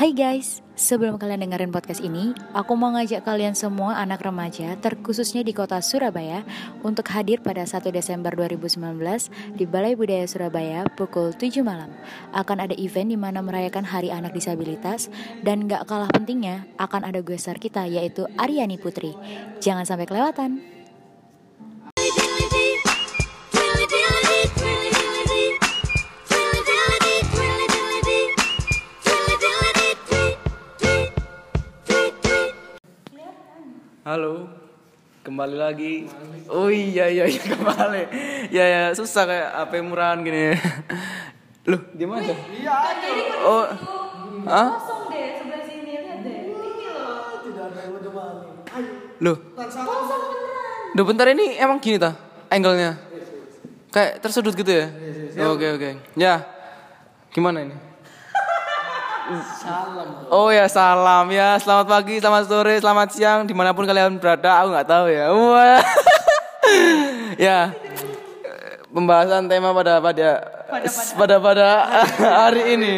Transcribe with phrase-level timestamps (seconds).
[0.00, 5.44] Hai guys, sebelum kalian dengerin podcast ini, aku mau ngajak kalian semua anak remaja, terkhususnya
[5.44, 6.40] di kota Surabaya,
[6.80, 8.96] untuk hadir pada 1 Desember 2019
[9.60, 11.92] di Balai Budaya Surabaya pukul 7 malam.
[12.32, 15.12] Akan ada event di mana merayakan Hari Anak Disabilitas,
[15.44, 19.12] dan gak kalah pentingnya, akan ada gue kita, yaitu Aryani Putri.
[19.60, 20.79] Jangan sampai kelewatan.
[34.10, 34.42] Halo,
[35.22, 36.02] kembali lagi.
[36.50, 38.02] Oh iya iya iya kembali.
[38.50, 40.50] Ya ya susah kayak apa murahan gini.
[41.70, 42.26] Loh, di mana?
[42.26, 42.74] Iya.
[43.46, 43.70] Oh.
[44.50, 44.68] Hah?
[49.22, 49.36] Loh.
[50.98, 52.18] Duh bentar ini emang gini ta?
[52.50, 52.98] Angle-nya.
[53.94, 54.90] Kayak tersudut gitu ya?
[55.54, 55.90] Oke oke.
[56.18, 56.50] Ya.
[57.30, 57.89] Gimana ini?
[59.30, 60.26] Salam.
[60.26, 61.54] Oh ya salam ya.
[61.62, 64.66] Selamat pagi, selamat sore, selamat siang, di mana pun kalian berada.
[64.66, 65.26] Aku nggak tahu ya.
[65.30, 65.82] Wah.
[67.46, 67.60] ya.
[68.90, 70.28] Pembahasan tema pada pada
[71.14, 71.68] pada pada
[72.42, 72.94] hari ini.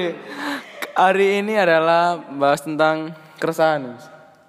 [0.97, 4.01] Hari ini adalah bahas tentang keresahan.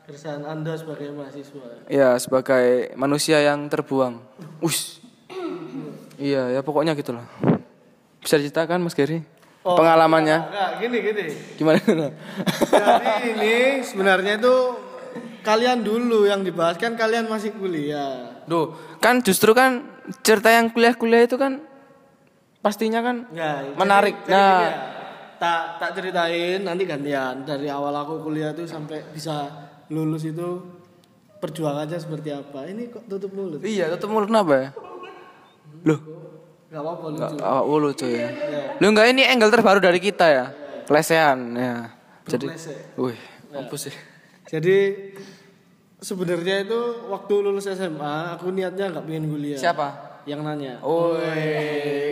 [0.08, 1.88] Keresahan Anda sebagai mahasiswa.
[1.92, 4.24] Ya, sebagai manusia yang terbuang.
[4.64, 5.04] Us.
[6.16, 7.28] Iya, ya pokoknya gitulah.
[8.24, 9.24] Bisa diceritakan Mas Gary?
[9.64, 10.38] Oh, Pengalamannya?
[10.44, 11.26] Enggak, gini gini.
[11.56, 12.12] Gimana?
[12.68, 14.56] Jadi ini sebenarnya itu
[15.40, 18.44] kalian dulu yang dibahas kan kalian masih kuliah.
[18.44, 19.88] Duh, kan justru kan
[20.20, 21.64] cerita yang kuliah-kuliah itu kan
[22.60, 24.20] pastinya kan Ya, menarik.
[24.28, 24.76] Jadi, jadi nah, gini ya,
[25.40, 29.48] tak tak ceritain nanti gantian dari awal aku kuliah tuh sampai bisa
[29.92, 30.60] lulus itu
[31.40, 32.68] perjuangannya seperti apa.
[32.68, 33.64] Ini kok tutup mulut?
[33.64, 34.70] iya, tutup mulut kenapa ya?
[35.88, 36.00] Loh,
[36.74, 37.36] Gak apa-apa lucu.
[37.38, 38.28] nggak oh, lucu ya.
[38.82, 40.46] Lu enggak ini angle terbaru dari kita ya.
[40.90, 41.94] Kelesehan ya.
[42.26, 42.50] Jadi,
[42.98, 43.20] wih,
[43.54, 43.94] apa sih?
[44.50, 44.78] Jadi
[46.02, 46.80] sebenarnya itu
[47.14, 49.60] waktu lulus SMA aku niatnya nggak pengen kuliah.
[49.62, 49.88] Siapa?
[50.26, 50.74] Yang nanya.
[50.82, 51.14] Oh,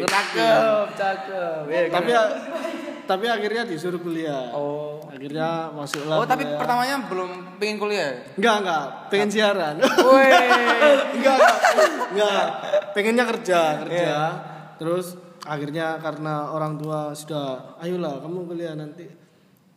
[0.06, 1.62] cakep, cakep.
[1.66, 2.12] Ya, tapi
[3.10, 4.54] tapi akhirnya disuruh kuliah.
[4.54, 5.02] Oh.
[5.10, 6.22] Akhirnya masuklah.
[6.22, 6.60] Oh, tapi kuliah.
[6.62, 8.14] pertamanya belum pengen kuliah.
[8.14, 8.14] ya?
[8.38, 9.76] enggak enggak pengen siaran.
[9.82, 10.34] Wih.
[11.18, 11.50] enggak, enggak
[12.14, 12.46] enggak
[12.94, 14.06] pengennya kerja kerja.
[14.06, 14.51] Iya.
[14.82, 15.14] Terus
[15.46, 19.06] akhirnya karena orang tua sudah ayolah kamu kuliah nanti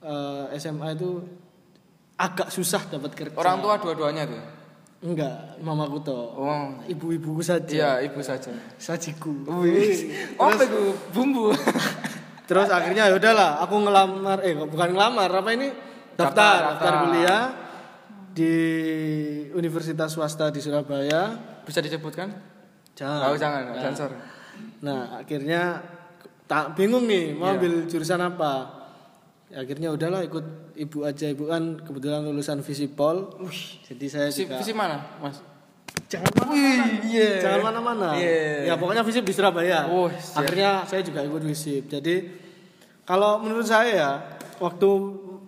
[0.00, 1.20] eh, SMA itu
[2.16, 3.36] agak susah dapat kerja.
[3.36, 4.40] Orang tua dua-duanya tuh.
[5.04, 6.32] enggak mamaku toh.
[6.32, 6.80] Oh.
[6.88, 8.00] Ibu-ibuku saja.
[8.00, 8.48] Iya, ibu saja.
[8.80, 9.44] Sajiku.
[9.60, 10.08] Wih.
[10.40, 10.96] Apa itu?
[11.12, 11.52] Bumbu.
[12.48, 15.68] Terus akhirnya ya udahlah, aku ngelamar eh bukan ngelamar, apa ini?
[16.16, 16.94] Daftar, Daftar, daftar, daftar.
[17.04, 17.42] kuliah
[18.32, 18.54] di
[19.52, 21.36] Universitas swasta di Surabaya.
[21.68, 22.32] Bisa disebutkan?
[22.96, 23.28] Jangan.
[23.28, 24.10] Oh, jangan, Nah, sensor.
[24.80, 25.80] Nah, akhirnya
[26.44, 27.56] tak bingung nih mau Iya.
[27.56, 28.52] ambil jurusan apa.
[29.48, 30.44] Ya, akhirnya udahlah ikut
[30.74, 33.32] ibu aja, ibu kan kebetulan lulusan Visipol.
[33.86, 35.38] Jadi saya Visi, juga visi mana, Mas?
[36.04, 36.84] jangan mana-mana.
[37.06, 37.30] iya.
[37.38, 38.08] Jangan mana-mana.
[38.18, 38.66] Iya.
[38.66, 39.86] Ya pokoknya visip di Surabaya.
[39.88, 40.42] Oh, siap.
[40.42, 41.86] Akhirnya saya juga ikut visip.
[41.86, 42.34] Jadi
[43.04, 44.10] kalau menurut saya ya
[44.58, 44.88] waktu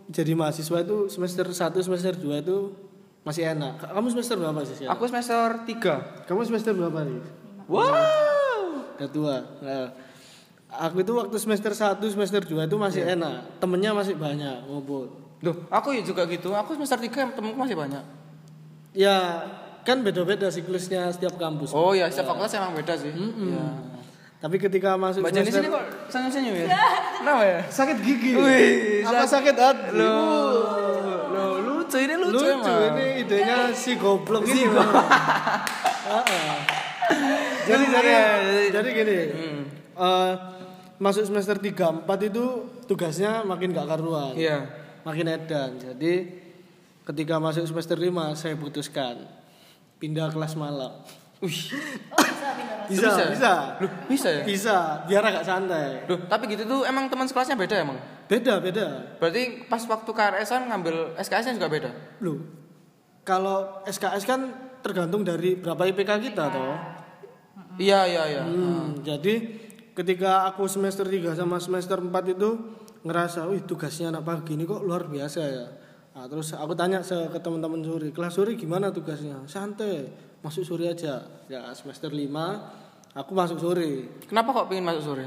[0.07, 2.57] jadi mahasiswa itu semester 1 semester 2 itu
[3.27, 3.91] masih enak.
[3.91, 4.87] Kamu semester berapa sih?
[4.87, 6.25] Aku semester 3.
[6.31, 7.21] Kamu semester berapa nih?
[7.67, 7.91] Wow.
[8.97, 9.37] Udah tua.
[9.61, 9.93] Nah,
[10.73, 13.15] aku itu waktu semester 1 semester 2 itu masih Iya.
[13.17, 13.61] enak.
[13.61, 15.13] Temennya masih banyak ngumpul.
[15.39, 16.53] Duh, aku ya juga gitu.
[16.53, 18.03] Aku semester 3 temenku masih banyak.
[18.97, 19.45] Ya
[19.85, 21.71] kan beda-beda siklusnya setiap kampus.
[21.71, 23.13] Oh ya, setiap fakultas emang beda sih.
[23.13, 23.67] Iya.
[24.37, 26.67] Tapi ketika masuk Mbak Jenny sini kok senyum-senyum ya?
[27.21, 27.61] Kenapa ya?
[27.73, 28.33] sakit gigi.
[28.37, 29.97] Wih, apa sakit hati?
[29.97, 33.01] Loh, loh, lucu ini lucu, lucu, emang.
[33.01, 34.93] ini idenya si goblok ini Bang.
[37.69, 38.13] Jadi jadi
[38.71, 39.63] jadi gini Hmm.
[39.97, 40.33] eh,
[40.97, 41.73] masuk semester 3
[42.03, 42.45] 4 itu
[42.85, 44.65] tugasnya makin gak karuan Iya.
[45.03, 46.13] makin edan jadi
[47.05, 49.27] ketika masuk semester 5 saya putuskan
[49.97, 51.03] pindah kelas malam
[51.37, 51.53] Wih,
[52.89, 53.77] bisa Bisa bisa ya?
[53.79, 54.43] Loh, bisa ya?
[54.43, 57.99] bisa biar agak santai Duh, tapi gitu tuh emang teman sekelasnya beda emang.
[58.25, 58.87] beda beda
[59.17, 61.91] Berarti pas waktu KRS-an ngambil SKS-nya juga beda.
[62.19, 62.41] Loh,
[63.21, 64.49] kalau SKS kan
[64.81, 66.73] tergantung dari berapa IPK kita toh.
[67.77, 68.43] Iya, iya, iya.
[68.43, 69.35] Hmm, jadi
[69.93, 72.49] ketika aku semester 3 sama semester 4 itu
[73.03, 75.67] ngerasa, wih tugasnya anak pagi ini kok luar biasa ya.
[76.13, 79.45] Nah, terus aku tanya ke teman-teman sore, kelas sore gimana tugasnya?
[79.45, 80.09] Santai,
[80.41, 81.21] masuk sore aja.
[81.47, 82.25] Ya semester 5
[83.13, 84.21] aku masuk sore.
[84.25, 85.27] Kenapa kok pengen masuk sore?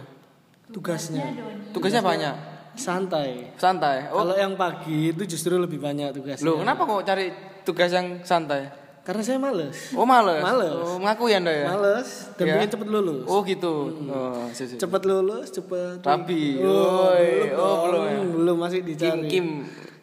[0.70, 1.26] Tugasnya
[1.70, 2.36] Tugasnya banyak.
[2.74, 3.52] santai.
[3.58, 4.08] Santai.
[4.10, 6.46] Oh, Kalau yang pagi itu justru lebih banyak tugasnya.
[6.46, 7.26] loh, kenapa kok cari
[7.62, 8.70] tugas yang santai?
[9.10, 9.90] Karena saya males.
[9.98, 10.38] Oh males.
[10.38, 10.70] Males.
[10.70, 11.66] Oh, ngaku ya Anda ya?
[11.74, 12.54] Males dan Ya.
[12.62, 13.26] pengen cepet lulus.
[13.26, 13.74] Oh gitu.
[14.06, 14.78] Oh, si, si.
[14.78, 15.98] Cepet lulus, cepet.
[16.06, 16.62] Rapi.
[16.62, 18.20] Oh, belum, Oh, belum ya?
[18.30, 19.26] Belum masih Kim dicari.
[19.26, 19.48] Kim.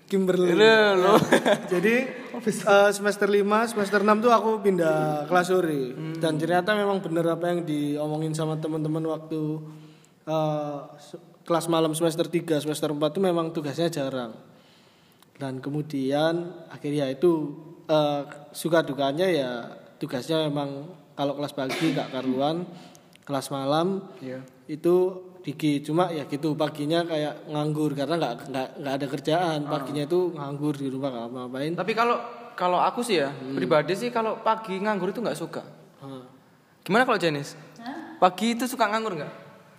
[0.06, 0.54] Kimberly.
[0.54, 1.14] Lu, lu.
[1.66, 1.94] Jadi
[2.34, 5.94] eh, semester 5, semester 6 tuh aku pindah kelas sore.
[5.94, 6.18] Hmm.
[6.18, 9.62] Dan ternyata memang bener apa yang diomongin sama teman-teman waktu
[10.98, 14.34] se- kelas malam semester 3, semester 4 tuh memang tugasnya jarang.
[15.36, 17.54] Dan kemudian akhirnya itu
[17.86, 19.50] eh, suka dukanya ya
[19.96, 22.68] tugasnya memang kalau kelas pagi gak karuan,
[23.24, 24.44] kelas malam Iya.
[24.68, 24.94] itu
[25.40, 30.34] dikit cuma ya gitu paginya kayak nganggur karena nggak nggak nggak ada kerjaan paginya itu
[30.34, 32.18] nganggur di rumah nggak ngapain Tapi kalau
[32.58, 35.60] kalau aku sih ya, pribadi sih kalau pagi nganggur itu nggak suka.
[36.00, 36.24] Ah.
[36.82, 37.52] Gimana kalau Jenis?
[38.16, 39.32] Pagi itu suka nganggur nggak?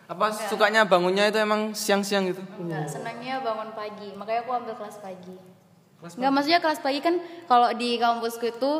[0.08, 2.40] Apa sukanya bangunnya itu emang siang-siang gitu?
[2.62, 4.14] Enggak, senangnya bangun pagi.
[4.16, 5.36] Makanya aku ambil kelas pagi.
[6.00, 8.72] Enggak, maksudnya kelas pagi kan kalau di kampusku itu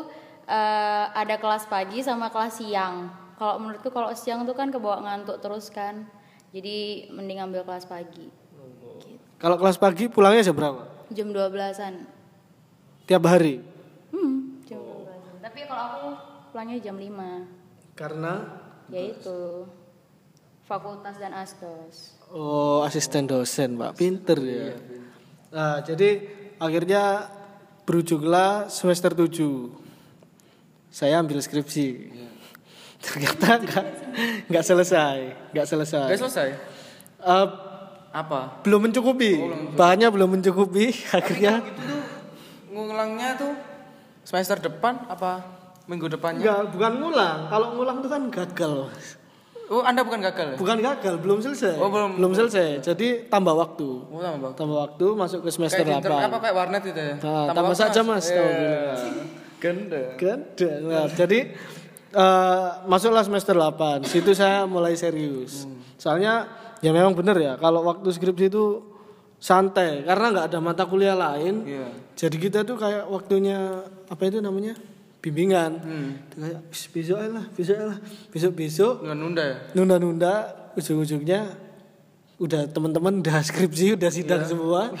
[0.44, 3.10] eh, ada kelas pagi sama kelas siang.
[3.34, 6.06] Kalau menurutku kalau siang tuh kan kebawa ngantuk terus kan.
[6.48, 8.30] Jadi mending ambil kelas pagi.
[9.36, 11.94] kalau kelas pagi pulangnya jam berapa Jam 12-an.
[13.04, 13.62] tiap hari
[14.08, 15.38] Hmm, jam 12-an.
[15.40, 16.08] Tapi kalau aku
[16.50, 17.46] pulangnya jam 5.
[17.94, 18.34] karena
[18.88, 19.68] Yaitu
[20.64, 22.18] fakultas dan asdos.
[22.28, 24.72] oh asisten dosen pak pinter ya
[25.48, 26.18] nah jadi
[26.58, 27.30] akhirnya
[27.86, 29.32] berujunglah semester 7
[30.90, 32.12] saya ambil skripsi
[32.98, 33.84] ternyata nggak
[34.50, 35.18] nggak selesai
[35.54, 36.48] nggak selesai Gak selesai?
[37.18, 37.46] Eh,
[38.12, 38.62] Apa?
[38.66, 39.38] belum mencukupi
[39.78, 42.02] bahannya belum mencukupi akhirnya Gitu tuh
[42.74, 43.54] ngulangnya tuh
[44.22, 45.58] semester depan apa
[45.88, 46.44] minggu depannya?
[46.44, 47.38] Enggak, bukan ngulang.
[47.48, 48.92] Kalau ngulang itu kan gagal.
[49.68, 50.56] Oh, Anda bukan gagal ya?
[50.56, 51.76] Bukan gagal, belum selesai.
[51.76, 52.16] Oh, belum.
[52.16, 52.80] belum selesai.
[52.80, 53.88] Jadi tambah waktu.
[54.02, 54.52] Oh, sama Bang.
[54.56, 56.08] Tambah waktu masuk ke semester Kayak di 8.
[56.08, 57.14] inter- apa kayak warnet itu ya?
[57.14, 58.32] Nah, tambah waktu, saja, Mas, Iya.
[58.32, 58.56] bilang.
[59.58, 60.02] Ganda.
[60.16, 60.70] Ganda.
[60.80, 61.38] Nah, jadi
[62.08, 64.00] eh, masuklah semester 8.
[64.02, 65.68] Situ saya mulai serius.
[65.94, 66.48] Soalnya
[66.78, 68.80] ya memang benar ya, kalau waktu skripsi itu
[69.36, 71.62] santai karena nggak ada mata kuliah lain.
[71.62, 71.88] Iya.
[72.16, 73.58] Jadi kita tuh kayak waktunya
[74.06, 74.72] apa itu namanya?
[75.18, 75.72] Bimbingan.
[75.78, 76.10] Hmm.
[76.30, 77.98] Kayak "Bis, besok lah, besok lah.
[78.30, 79.56] Besok-besok Nggak nunda ya?
[79.74, 80.32] nunda-nunda
[80.74, 81.40] ujung-ujungnya
[82.38, 84.94] udah teman-teman udah skripsi udah sidang semua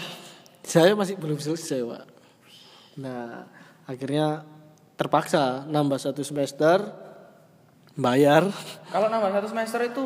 [0.66, 2.02] saya masih belum selesai pak
[2.98, 3.46] nah
[3.86, 4.42] akhirnya
[4.98, 6.82] terpaksa nambah satu semester
[7.94, 8.50] bayar
[8.90, 10.02] Kalau nambah satu semester itu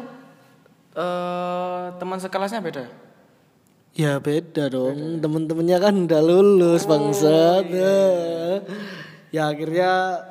[0.92, 2.84] eh teman sekelasnya beda.
[2.84, 2.90] ya?
[3.92, 7.64] ya beda dong temen-temennya kan udah lulus bangsat
[9.32, 10.22] ya akhirnya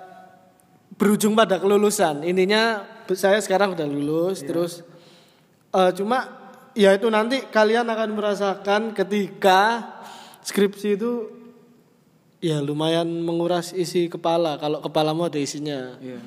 [0.95, 2.21] berujung pada kelulusan.
[2.21, 4.85] Intinya saya sekarang udah lulus terus
[5.73, 6.29] eh, cuma
[6.77, 9.89] ya itu nanti kalian akan merasakan ketika
[10.45, 11.11] skripsi itu
[12.39, 14.61] ya lumayan menguras isi kepala.
[14.61, 15.97] Kalau kepalamu ada isinya.
[15.97, 16.21] Iya.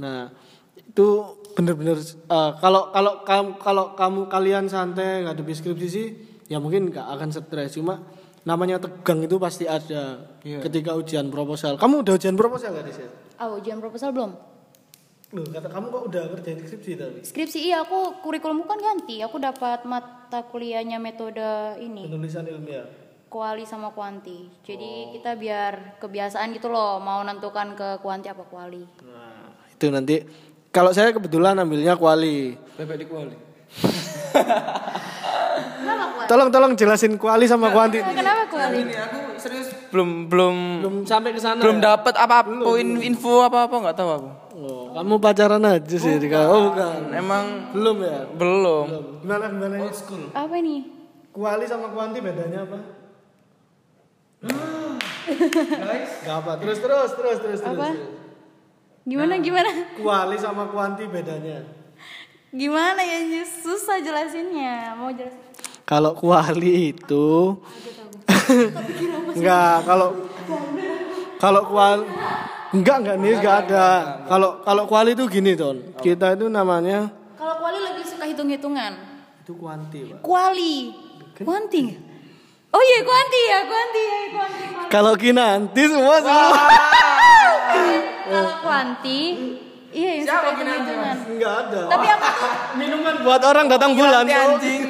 [0.00, 0.28] Nah,
[0.76, 1.08] itu
[1.56, 6.06] bener-bener eh, kalau kalau kamu kalau kamu kalian santai ngadepi skripsi sih
[6.52, 7.80] ya mungkin nggak akan stres.
[7.80, 10.60] Cuma namanya tegang itu pasti ada Iya.
[10.60, 11.76] ketika ujian proposal.
[11.76, 13.04] Kamu udah ujian proposal gak sih?
[13.36, 14.32] Ah, ujian proposal belum?
[15.30, 19.22] Loh, kata kamu kok udah kerjain skripsi tapi Skripsi iya aku kurikulumku kan ganti.
[19.22, 21.38] Aku dapat mata kuliahnya metode
[21.78, 22.02] ini.
[22.04, 22.82] penulisan ilmiah.
[23.26, 24.50] kuali sama kuanti.
[24.60, 28.82] Jadi kita biar kebiasaan gitu loh, mau nentukan ke kuanti apa kuali.
[29.06, 30.18] Nah, itu nanti
[30.68, 32.58] kalau saya kebetulan ambilnya kuali.
[32.74, 33.36] Bebek di kuali.
[35.90, 36.28] Kenapa kuali?
[36.28, 37.98] Tolong tolong jelasin kuali sama kuanti.
[37.98, 38.78] Kenapa kuali?
[38.80, 41.58] Ini aku serius belum belum Belum sampai ke sana.
[41.58, 41.92] belum ya?
[41.92, 44.30] dapat apa-apa in- info apa-apa nggak tahu aku.
[44.60, 46.14] Oh, kamu pacaran aja sih.
[46.36, 47.10] Oh, bukan.
[47.10, 48.28] Emang Belum ya?
[48.30, 48.86] belum.
[49.20, 49.76] Gimana gimana?
[50.30, 50.76] Apa ini?
[51.30, 52.78] Kuali sama kuanti bedanya apa?
[55.70, 56.52] Guys, gak apa.
[56.58, 57.76] Terus terus terus terus terus.
[57.76, 57.92] Apa?
[59.02, 59.70] Gimana gimana?
[59.94, 61.64] Kuali sama kuanti bedanya.
[62.50, 64.92] Gimana ya susah jelasinnya.
[64.94, 65.38] Mau jelasin?
[65.90, 67.58] Kalau kuali itu
[69.34, 70.14] enggak kalau
[71.42, 72.06] kalau kuali
[72.70, 73.86] enggak enggak nih enggak ada.
[74.30, 75.98] Kalau kalau kuali itu gini, Ton.
[75.98, 78.92] Kita itu namanya Kalau kuali lebih suka hitung-hitungan.
[79.42, 80.18] itu kuanti, Pak.
[80.22, 80.74] Kuali.
[81.42, 81.82] Kuanti.
[82.70, 84.62] Oh iya kuanti ya, kuanti ya, kuanti.
[84.94, 86.54] Kalau kinanti semua semua
[88.30, 89.18] Kalau kuanti,
[89.90, 91.16] iya yang suka hitung-hitungan.
[91.28, 91.80] enggak ada.
[91.88, 92.26] Tapi aku
[92.78, 94.24] Minuman buat orang datang bulan.
[94.24, 94.82] anjing.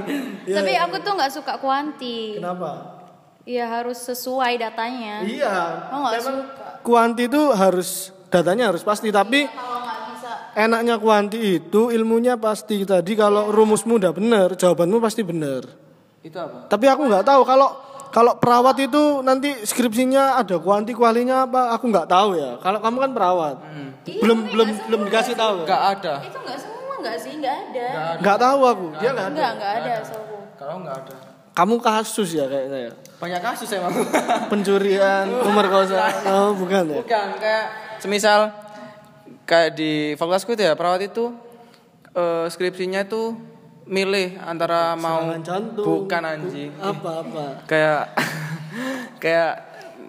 [0.56, 2.36] tapi aku tuh nggak suka kuanti.
[2.36, 3.00] Kenapa?
[3.42, 5.22] Iya harus sesuai datanya.
[5.22, 5.56] Iya.
[5.88, 6.66] Oh nggak memang suka.
[6.80, 7.88] kuanti itu harus
[8.28, 14.08] datanya harus pasti tapi Kalau bisa, enaknya kuanti itu ilmunya pasti tadi kalau rumusmu udah
[14.10, 15.68] bener jawabanmu pasti bener
[16.20, 16.64] Itu apa?
[16.66, 17.68] tapi aku nggak tahu kalau
[18.12, 21.72] kalau perawat itu nanti skripsinya ada kuanti kualinya apa?
[21.72, 22.60] Aku nggak tahu ya.
[22.60, 23.56] Kalau kamu kan perawat,
[24.04, 25.64] belum belum belum dikasih tahu.
[25.64, 26.14] Enggak ada.
[26.20, 27.32] Itu nggak semua nggak sih?
[27.40, 27.86] Nggak ada.
[28.20, 28.86] Nggak tahu aku.
[29.00, 29.32] Dia nggak ada.
[29.32, 30.36] Nggak nggak ada setahu.
[30.60, 31.14] Kalau enggak ada.
[31.52, 32.92] Kamu kasus ya kayaknya ya.
[33.16, 33.92] Banyak kasus emang.
[34.52, 36.14] Pencurian, pemerkosaan.
[36.28, 36.96] Oh, bukan ya?
[37.00, 37.66] Bukan kayak
[37.96, 38.52] semisal
[39.48, 41.32] kayak di fakultasku itu ya perawat itu
[42.12, 43.51] eh, skripsinya itu
[43.92, 45.84] milih antara mau jantung.
[45.84, 47.44] bukan anjing Apa apa?
[47.64, 48.02] kayak
[49.22, 49.52] kayak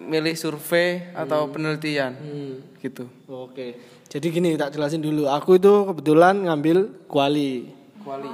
[0.02, 2.54] milih survei atau penelitian Hmm.
[2.78, 3.04] gitu.
[3.26, 3.76] Oke.
[4.06, 5.24] Jadi gini tak jelasin dulu.
[5.26, 7.72] Aku itu kebetulan ngambil kuali.
[7.98, 8.28] Quali.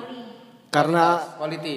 [0.68, 1.76] Karena Quality.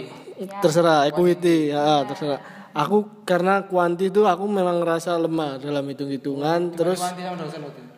[0.60, 2.42] terserah equity, ya terserah.
[2.76, 6.74] Aku karena kuanti itu aku memang ngerasa lemah dalam hitung-hitungan.
[6.74, 7.94] Terus Quanti sama dosen waktu itu.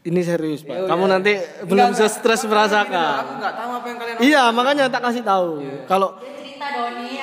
[0.00, 0.88] Ini serius pak.
[0.88, 1.36] Kamu nanti
[1.68, 3.20] belum stres merasakan.
[3.20, 5.60] Aku nggak tahu apa yang kalian Iya makanya tak kasih tahu.
[5.84, 7.20] Kalau Cerita Doni.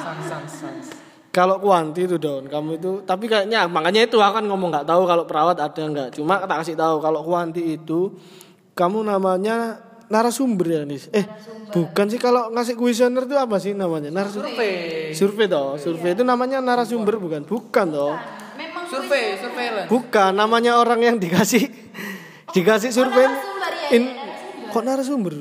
[0.00, 0.86] sans sans sans.
[1.30, 2.92] kalau kuanti itu don, kamu itu.
[3.04, 6.08] Tapi kayaknya makanya itu aku kan ngomong nggak tahu kalau perawat ada nggak.
[6.16, 8.16] Cuma tak kasih tahu kalau kuanti itu
[8.72, 11.12] kamu namanya narasumber ya nis.
[11.12, 11.28] Eh
[11.70, 14.50] bukan sih kalau ngasih kuesioner itu apa sih namanya narasumber?
[14.50, 15.12] Survei.
[15.12, 17.44] Survei toh, survei itu namanya narasumber bukan?
[17.44, 18.39] Bukan toh.
[18.90, 19.88] Survei, surveillance.
[19.88, 21.70] Bukan, namanya orang yang dikasih
[22.50, 23.22] dikasih survei.
[23.22, 24.04] narasumber ya, In,
[24.68, 25.34] kok narasumber?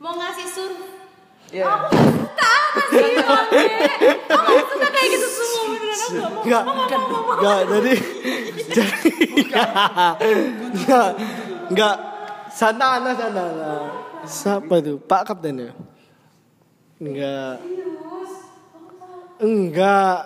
[0.00, 0.72] mau ngasih sur.
[1.50, 1.64] Iya.
[1.66, 3.46] Aku nggak suka ngasih Bang.
[4.32, 6.40] Aku nggak suka kayak gitu semua beneran aku nggak mau.
[6.40, 6.64] Enggak,
[7.36, 7.92] enggak, jadi
[8.70, 8.98] jadi
[10.72, 11.08] enggak,
[11.68, 11.96] enggak,
[12.48, 13.68] santana santana.
[14.22, 14.96] Siapa itu?
[15.00, 15.72] Pak Kapten ya?
[16.98, 17.54] Enggak.
[19.40, 20.18] Enggak.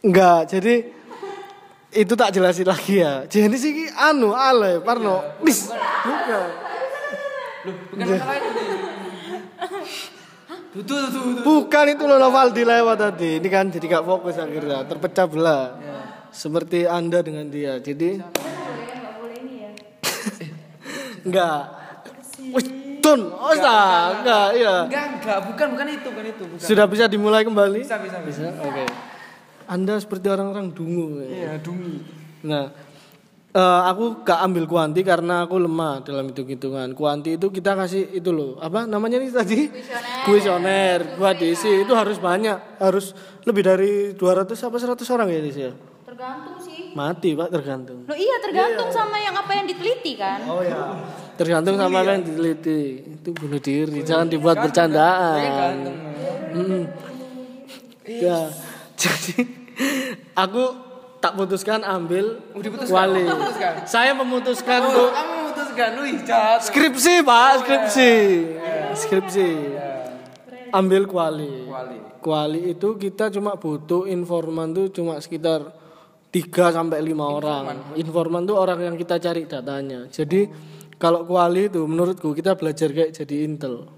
[0.00, 0.74] Enggak, jadi
[1.90, 3.26] itu tak jelasin lagi ya.
[3.26, 5.22] Jadi sih anu ale Parno.
[5.42, 6.48] Bis, bukan.
[7.66, 8.50] Bukan masalah itu.
[11.42, 13.42] Bukan itu loh Novaldi lewat tadi.
[13.42, 15.64] Ini kan jadi gak fokus akhirnya, terpecah belah.
[16.30, 17.82] Seperti Anda dengan dia.
[17.82, 18.22] Jadi
[21.26, 21.60] enggak.
[22.54, 22.66] Wih,
[23.00, 24.74] Don, oh enggak, enggak, iya.
[24.86, 26.66] Enggak, enggak, bukan, bukan itu, bukan itu, bukan.
[26.68, 27.80] Sudah bisa dimulai kembali?
[27.80, 28.52] Bisa, bisa, bisa.
[28.60, 28.84] Oke.
[29.70, 31.22] Anda seperti orang-orang dungu.
[31.22, 31.28] ya.
[31.30, 32.02] Iya, dungi.
[32.42, 32.74] Nah,
[33.54, 36.90] eh, aku gak ambil kuanti karena aku lemah dalam hitung-hitungan.
[36.98, 39.70] Kuanti itu kita kasih itu loh, apa namanya nih tadi?
[40.26, 41.14] Kuesioner.
[41.14, 43.14] Buat diisi itu harus banyak, harus
[43.46, 45.72] lebih dari 200 apa 100 orang ya diisi ya?
[46.02, 46.90] Tergantung sih.
[46.90, 48.02] Mati pak tergantung.
[48.10, 50.42] Lo iya tergantung sama yang apa yang diteliti kan.
[50.50, 50.98] Oh ya.
[51.38, 53.06] Tergantung sama apa yang diteliti.
[53.22, 55.74] Itu bunuh diri, jangan dibuat bercandaan.
[56.50, 56.84] Mm.
[58.10, 58.50] Ya,
[59.00, 59.59] jadi
[60.34, 60.64] aku
[61.18, 62.96] tak putuskan ambil Oh, diputuskan.
[62.96, 63.24] wali.
[63.24, 63.72] Oh, putuskan.
[63.84, 66.60] Saya memutuskan Oh, untuk kamu memutuskan, wih, jahat.
[66.64, 68.12] skripsi pak, skripsi,
[68.96, 69.48] skripsi.
[70.70, 71.66] Ambil kuali.
[71.66, 71.98] Quali.
[72.20, 75.66] Kuali itu kita cuma butuh informan tuh cuma sekitar
[76.30, 77.64] 3 sampai 5 orang.
[77.96, 80.06] Informan tuh orang yang kita cari datanya.
[80.06, 80.46] Jadi
[80.94, 83.88] kalau kuali itu menurutku kita belajar kayak jadi intel.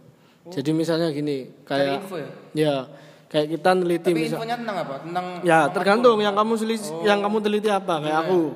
[0.42, 2.30] Jadi misalnya gini, kayak info ya?
[2.56, 2.76] ya
[3.32, 4.94] kayak kita neliti Tapi misal infonya tentang apa?
[5.00, 8.52] Tentang Ya, tergantung yang kamu selis, yang kamu teliti apa kayak aku.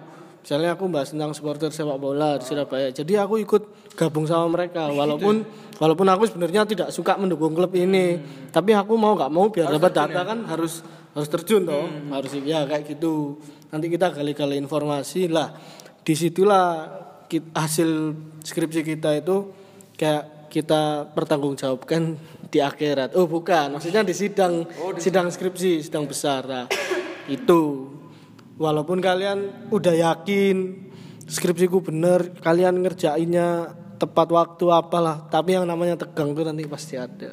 [0.46, 2.94] Misalnya aku bahas tentang supporter sepak bola di Surabaya.
[2.94, 3.62] Jadi aku ikut
[3.98, 5.42] gabung sama mereka walaupun
[5.82, 8.20] walaupun aku sebenarnya tidak suka mendukung klub ini.
[8.54, 10.86] Tapi aku mau nggak mau biar dapat data kan harus
[11.18, 11.90] harus terjun toh.
[12.14, 13.42] Harus ya kayak gitu.
[13.74, 15.50] Nanti kita gali-gali informasi lah.
[16.06, 16.94] Di situlah
[17.58, 18.14] hasil
[18.46, 19.50] skripsi kita itu
[19.98, 22.14] kayak kita pertanggungjawabkan
[22.50, 23.14] di akhirat.
[23.18, 24.66] Oh bukan, maksudnya di sidang
[24.98, 26.46] sidang skripsi, sidang besar.
[26.46, 26.66] Nah,
[27.26, 27.90] itu
[28.56, 30.86] walaupun kalian udah yakin
[31.26, 37.32] skripsiku bener, kalian ngerjainnya tepat waktu apalah, tapi yang namanya tegang tuh nanti pasti ada.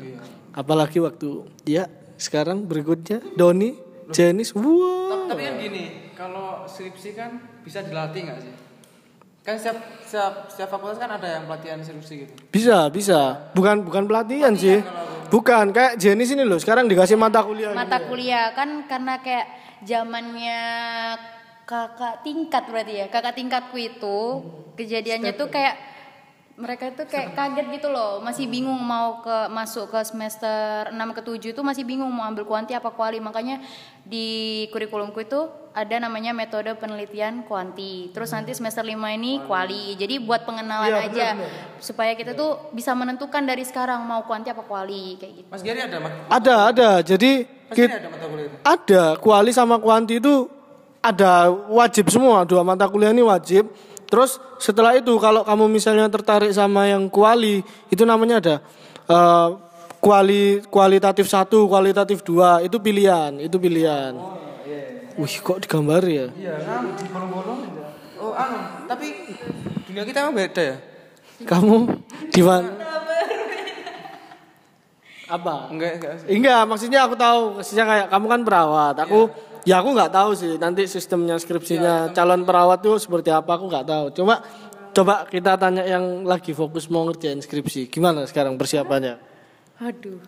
[0.53, 3.75] Apalagi waktu ya sekarang berikutnya Doni,
[4.13, 5.31] Jenis, wah.
[5.31, 8.53] Tapi kan gini, kalau skripsi kan bisa dilatih nggak sih?
[9.43, 9.75] Kan setiap,
[10.07, 12.33] setiap, setiap fakultas kan ada yang pelatihan skripsi gitu.
[12.47, 13.51] Bisa, bisa.
[13.51, 14.79] Bukan bukan pelatihan sih.
[15.27, 17.75] Bukan kayak Jenis ini loh, sekarang dikasih mata kuliah.
[17.75, 19.47] Mata kuliah kan karena kayak
[19.83, 20.61] zamannya
[21.67, 23.05] kakak tingkat berarti ya.
[23.11, 24.19] Kakak tingkatku itu
[24.79, 25.92] kejadiannya tuh kayak
[26.53, 31.21] mereka itu kayak kaget gitu loh, masih bingung mau ke masuk ke semester 6 ke
[31.41, 33.17] 7 itu masih bingung mau ambil kuanti apa kuali.
[33.17, 33.57] Makanya
[33.99, 34.27] di
[34.69, 35.39] kurikulumku itu
[35.71, 38.13] ada namanya metode penelitian kuanti.
[38.13, 39.97] Terus nanti semester 5 ini kuali.
[39.97, 41.27] Jadi buat pengenalan Iya, aja
[41.77, 45.47] supaya kita tuh bisa menentukan dari sekarang mau kuanti apa kuali kayak gitu.
[45.49, 46.89] Mas Gary ada mat Ada, ada.
[47.01, 47.31] Jadi
[47.65, 48.57] Mas kit- Gary ada mata kuliah itu.
[48.61, 50.45] ada kuali sama kuanti itu
[51.01, 53.67] ada wajib semua dua mata kuliah ini wajib
[54.13, 58.55] terus setelah itu kalau kamu misalnya tertarik sama yang kuali itu namanya ada
[59.09, 59.49] eh,
[60.03, 64.11] kuali kualitatif satu, kualitatif dua itu pilihan, itu pilihan.
[65.15, 66.27] Wih, kok digambar ya?
[66.35, 67.85] Iya, kan di bolong-bolong aja.
[68.17, 68.57] Oh, anu,
[68.89, 69.13] tapi
[69.87, 70.77] dunia kita emang beda ya?
[71.45, 71.77] Kamu
[72.33, 72.69] di mana?
[75.29, 75.69] Apa?
[75.69, 76.13] Enggak, enggak.
[76.27, 78.95] Enggak, maksudnya aku tahu, maksudnya kayak kamu kan perawat.
[79.05, 79.29] Aku
[79.63, 83.85] ya aku nggak tahu sih nanti sistemnya skripsinya calon perawat tuh seperti apa aku nggak
[83.87, 84.05] tahu.
[84.11, 84.43] Coba
[84.93, 87.89] coba kita tanya yang lagi fokus mau ngerjain skripsi.
[87.89, 89.17] Gimana sekarang persiapannya?
[89.81, 90.21] Aduh.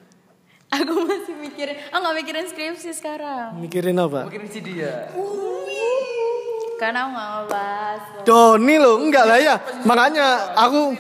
[0.73, 3.55] Aku masih mikirin, oh nggak mikirin skripsi sekarang.
[3.61, 4.27] Mikirin apa?
[4.27, 5.13] Mungkin si dia.
[6.75, 8.01] Karena aku nggak ngebahas.
[8.27, 9.55] Doni lo, enggak lah ya.
[9.87, 10.97] Makanya aku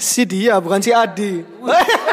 [0.00, 1.44] si dia bukan si Adi.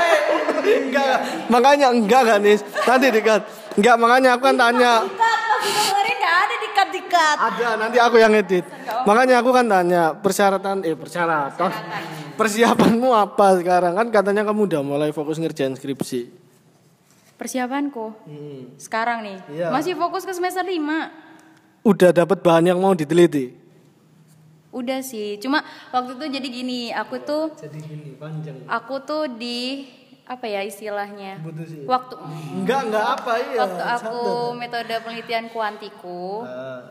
[0.90, 1.16] enggak,
[1.48, 2.58] makanya enggak kan nih.
[2.60, 3.42] Nanti dikat.
[3.80, 4.92] Enggak, makanya aku kan tanya.
[5.08, 7.38] Dikat, lagu dengerin nggak ada dikat-dikat.
[7.40, 8.68] Ada, nanti aku yang edit.
[9.08, 11.72] Makanya aku kan tanya persyaratan eh persyaratan.
[12.36, 13.96] Persiapanmu apa sekarang?
[13.96, 16.44] Kan katanya kamu udah mulai fokus ngerjain skripsi.
[17.36, 18.16] Persiapanku
[18.78, 19.68] sekarang nih Iya.
[19.68, 21.12] masih fokus ke semester 5
[21.84, 23.52] Udah dapat bahan yang mau diteliti.
[24.72, 28.56] Udah sih, cuma waktu itu jadi gini, aku tuh Jadi gini, panjang.
[28.66, 29.88] aku tuh di
[30.26, 31.38] apa ya istilahnya?
[31.40, 31.86] Butuh sih.
[31.86, 32.14] Waktu
[32.56, 33.60] Enggak, enggak apa iya.
[33.62, 34.20] waktu aku
[34.54, 36.82] metode penelitian kuantiku, Ah.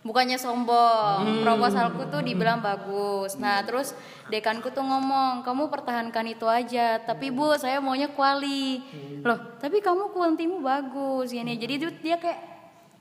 [0.00, 1.42] bukannya sombong, Hmm.
[1.42, 3.34] proposalku tuh dibilang bagus.
[3.34, 9.22] Nah, terus dekanku tuh ngomong, "Kamu pertahankan itu aja, tapi Bu, saya maunya kuali." Hmm.
[9.22, 11.56] Loh, tapi kamu kuantimu bagus ini.
[11.56, 12.40] Jadi itu dia kayak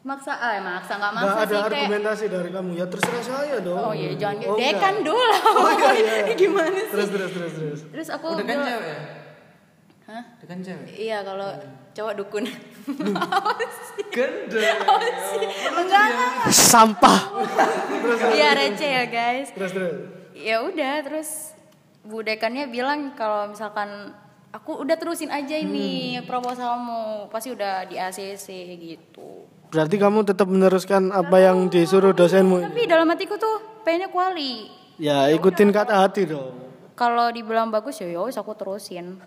[0.02, 2.70] maksa, ah maksa nggak maksa Enggak ada sih kayak argumentasi dari kamu.
[2.74, 3.78] Ya terserah saya dong.
[3.78, 4.74] Oh iya, jangan Oh, enggak.
[4.74, 5.38] dekan dulu.
[5.54, 6.14] Oh iya, iya.
[6.24, 6.90] Ini gimana sih?
[6.90, 7.80] Terus terus terus terus.
[7.88, 9.00] Terus aku Udah kan cewek ya?
[10.04, 10.24] Hah?
[10.44, 10.88] Kan cewek?
[10.94, 11.48] Iya kalau
[11.94, 12.44] cowok dukun.
[14.16, 14.60] Ganda.
[15.74, 16.32] Enggak lah.
[16.50, 17.20] Sampah.
[18.30, 19.48] Iya receh ya guys.
[19.52, 19.96] Terus terus.
[20.36, 21.56] Ya udah terus
[22.04, 24.12] bu dekannya bilang kalau misalkan
[24.52, 26.28] aku udah terusin aja ini Hmm.
[26.28, 29.48] proposalmu pasti udah di ACC gitu.
[29.72, 32.60] Berarti kamu tetap meneruskan apa yang disuruh dosenmu.
[32.60, 32.66] ini?
[32.70, 34.70] Tapi dalam hatiku tuh pengennya kuali.
[35.02, 36.54] Ya, ikutin kata hati dong.
[36.94, 39.18] Kalau dibilang bagus ya yowes aku terusin.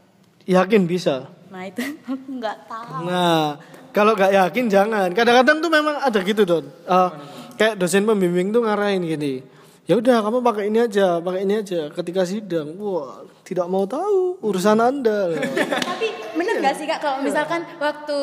[0.47, 1.27] Yakin bisa.
[1.51, 3.05] Nah itu aku nggak tahu.
[3.05, 3.59] Nah,
[3.91, 5.09] kalau nggak yakin jangan.
[5.11, 6.65] Kadang-kadang tuh memang ada gitu don.
[6.65, 7.11] Eh,
[7.55, 9.43] kayak dosen pembimbing tuh ngarahin gini.
[9.87, 11.87] Ya udah kamu pakai ini aja, pakai ini aja.
[11.91, 15.31] Ketika sidang, wah tidak mau tahu urusan anda.
[15.91, 18.17] Tapi bener gak sih kak kalau misalkan waktu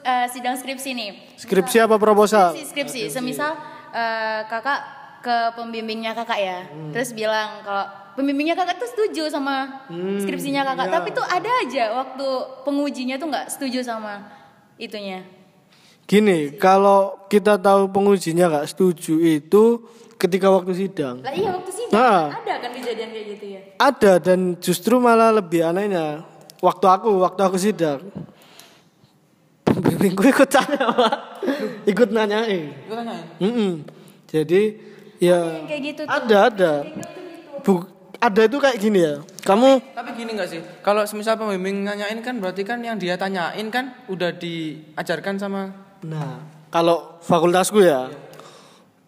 [0.00, 2.52] eh, sidang skripsi nih Skripsi apa proposal?
[2.52, 3.00] skripsi, skripsi.
[3.10, 3.52] semisal
[3.90, 4.80] eh, kakak
[5.20, 6.58] ke pembimbingnya kakak ya
[6.96, 7.84] terus bilang kalau
[8.14, 9.86] pembimbingnya kakak tuh setuju sama
[10.18, 10.94] skripsinya kakak iya.
[10.94, 12.26] tapi tuh ada aja waktu
[12.62, 14.26] pengujinya tuh nggak setuju sama
[14.76, 15.22] itunya
[16.04, 19.78] Gini, kalau kita tahu pengujinya nggak setuju itu
[20.18, 21.22] ketika waktu sidang.
[21.22, 22.34] lah iya waktu sidang Nah.
[22.34, 26.26] ada kan kejadian kayak gitu ya Ada dan justru malah lebih anehnya
[26.58, 28.02] waktu aku waktu aku sidang
[29.64, 31.14] pembimbingku ikut tanya pak
[31.86, 33.26] ikut nanyain Gue tanyain.
[33.38, 33.72] Mm-mm.
[34.26, 34.62] jadi
[35.18, 36.72] ya kayak gitu tuh ada ada
[37.60, 37.84] Bu,
[38.20, 39.14] ada itu kayak gini ya.
[39.40, 40.60] Kamu Tapi gini gak sih?
[40.80, 46.40] Kalau semisal pembimbing nanyain kan berarti kan yang dia tanyain kan udah diajarkan sama nah
[46.68, 48.08] kalau fakultasku ya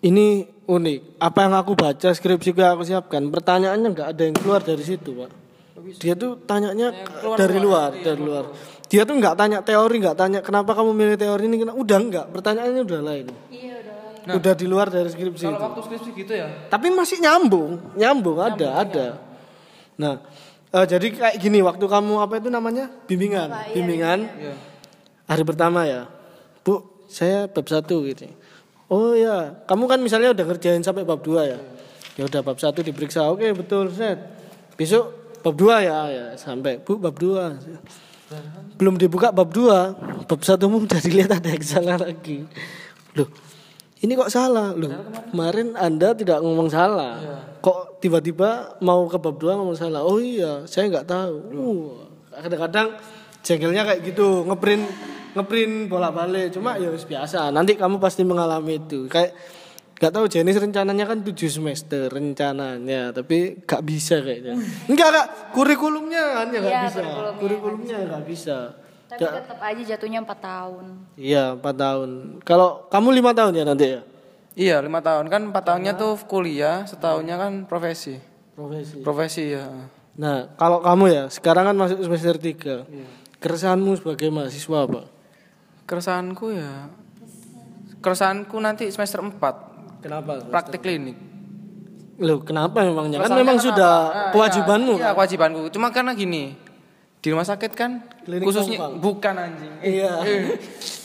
[0.03, 1.17] ini unik.
[1.19, 5.15] Apa yang aku baca skripsi yang aku siapkan pertanyaannya nggak ada yang keluar dari situ
[5.15, 5.31] pak.
[5.99, 6.91] Dia tuh tanyanya
[7.35, 8.45] dari luar dari luar.
[8.87, 12.27] Dia tuh nggak tanya teori nggak tanya kenapa kamu milih teori ini Kenapa- udah nggak.
[12.29, 13.27] Pertanyaannya udah lain.
[13.49, 13.72] Iya
[14.23, 15.65] udah udah di luar dari skripsi Kalau itu.
[15.67, 16.47] waktu skripsi gitu ya?
[16.71, 19.07] tapi masih nyambung nyambung ada ada.
[19.99, 20.23] nah
[20.73, 22.89] eh, jadi kayak gini waktu kamu apa itu namanya?
[23.11, 24.19] Bimbingan bimbingan.
[24.39, 24.55] Iya.
[25.27, 26.09] hari pertama ya.
[26.63, 28.31] Bu saya bab satu gitu.
[28.89, 31.59] Oh ya kamu kan misalnya udah ngerjain sampai bab dua ya?
[32.17, 33.27] Ya udah bab satu diperiksa.
[33.29, 34.21] Oke betul set.
[34.77, 35.99] Besok bab dua ya?
[36.09, 36.81] Ya sampai.
[36.81, 37.57] Bu bab dua.
[38.81, 39.93] Belum dibuka bab dua.
[40.25, 42.49] Bab satu udah dilihat ada yang salah lagi.
[43.17, 43.29] Loh
[44.03, 44.75] ini kok salah?
[44.75, 44.91] Loh
[45.31, 45.79] kemarin.
[45.79, 47.23] anda tidak ngomong salah.
[47.63, 50.03] Kok tiba-tiba mau ke bab dua ngomong salah?
[50.03, 51.37] Oh iya saya nggak tahu.
[51.55, 52.99] Wah, kadang-kadang
[53.47, 54.85] jengkelnya kayak gitu ngeprint
[55.39, 56.51] ngeprint bolak-balik.
[56.51, 57.55] Cuma ya wis biasa.
[57.55, 59.07] Nanti kamu pasti mengalami itu.
[59.07, 59.39] Kayak
[60.03, 64.59] nggak tahu jenis rencananya kan 7 semester rencananya tapi nggak bisa kayaknya.
[64.91, 66.99] Enggak kak kurikulumnya kan ya nggak Iya, bisa.
[66.99, 68.59] kurikulumnya kurikulumnya nggak bisa
[69.19, 70.85] tapi tetap aja jatuhnya 4 tahun
[71.17, 72.11] iya empat tahun
[72.47, 74.03] kalau kamu lima tahun ya nanti ya
[74.53, 78.21] Iya lima tahun kan empat tahunnya tuh kuliah, setahunnya kan profesi.
[78.53, 79.65] profesi Profesi ya.
[80.21, 82.85] Nah, kalau kamu ya, sekarang kan masuk semester 3.
[83.41, 85.09] Keresahanmu sebagai mahasiswa apa?
[85.89, 86.93] Keresahanku ya,
[88.05, 90.45] keresahanku nanti semester 4 Kenapa?
[90.53, 91.17] praktik klinik.
[92.21, 93.25] Loh, kenapa memangnya?
[93.25, 93.67] Kan memang kenapa?
[93.73, 94.95] sudah Ah, kewajibanmu.
[95.01, 95.61] Iya, iya, kewajibanku.
[95.73, 96.55] Cuma karena gini,
[97.23, 99.73] di rumah sakit kan Klinik khususnya bukan anjing.
[99.79, 100.13] Iya.
[100.27, 100.43] Eh,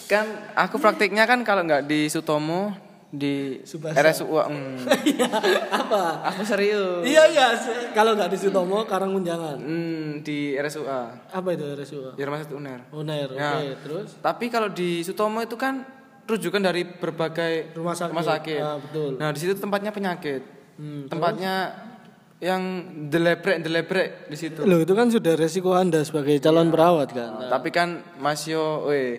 [0.10, 0.26] kan
[0.58, 2.74] aku praktiknya kan kalau nggak di Sutomo
[3.08, 3.96] di Subasa.
[3.96, 4.44] RSUA.
[4.50, 4.78] Hmm.
[5.08, 5.30] Iya,
[5.72, 6.28] apa?
[6.34, 7.06] Aku serius.
[7.08, 7.48] Iya iya,
[7.94, 9.62] kalau nggak di Sutomo Karangmunjangan.
[9.62, 11.32] Hmm, di RSUA.
[11.32, 12.12] Apa itu RSUA?
[12.18, 12.80] Di Rumah Sakit UNER.
[12.92, 13.78] Unair, oke, Ya.
[13.80, 15.86] terus Tapi kalau di Sutomo itu kan
[16.28, 18.60] rujukan dari berbagai rumah sakit.
[18.60, 19.16] Ah, betul.
[19.16, 20.44] Nah, di situ tempatnya penyakit.
[20.76, 21.87] Hmm, tempatnya
[22.38, 22.62] yang
[23.10, 24.62] delebrek delebrek di situ.
[24.62, 27.30] Loh, itu kan sudah resiko Anda sebagai calon perawat kan.
[27.34, 29.18] Nah, Tapi kan Mas Yo, weh,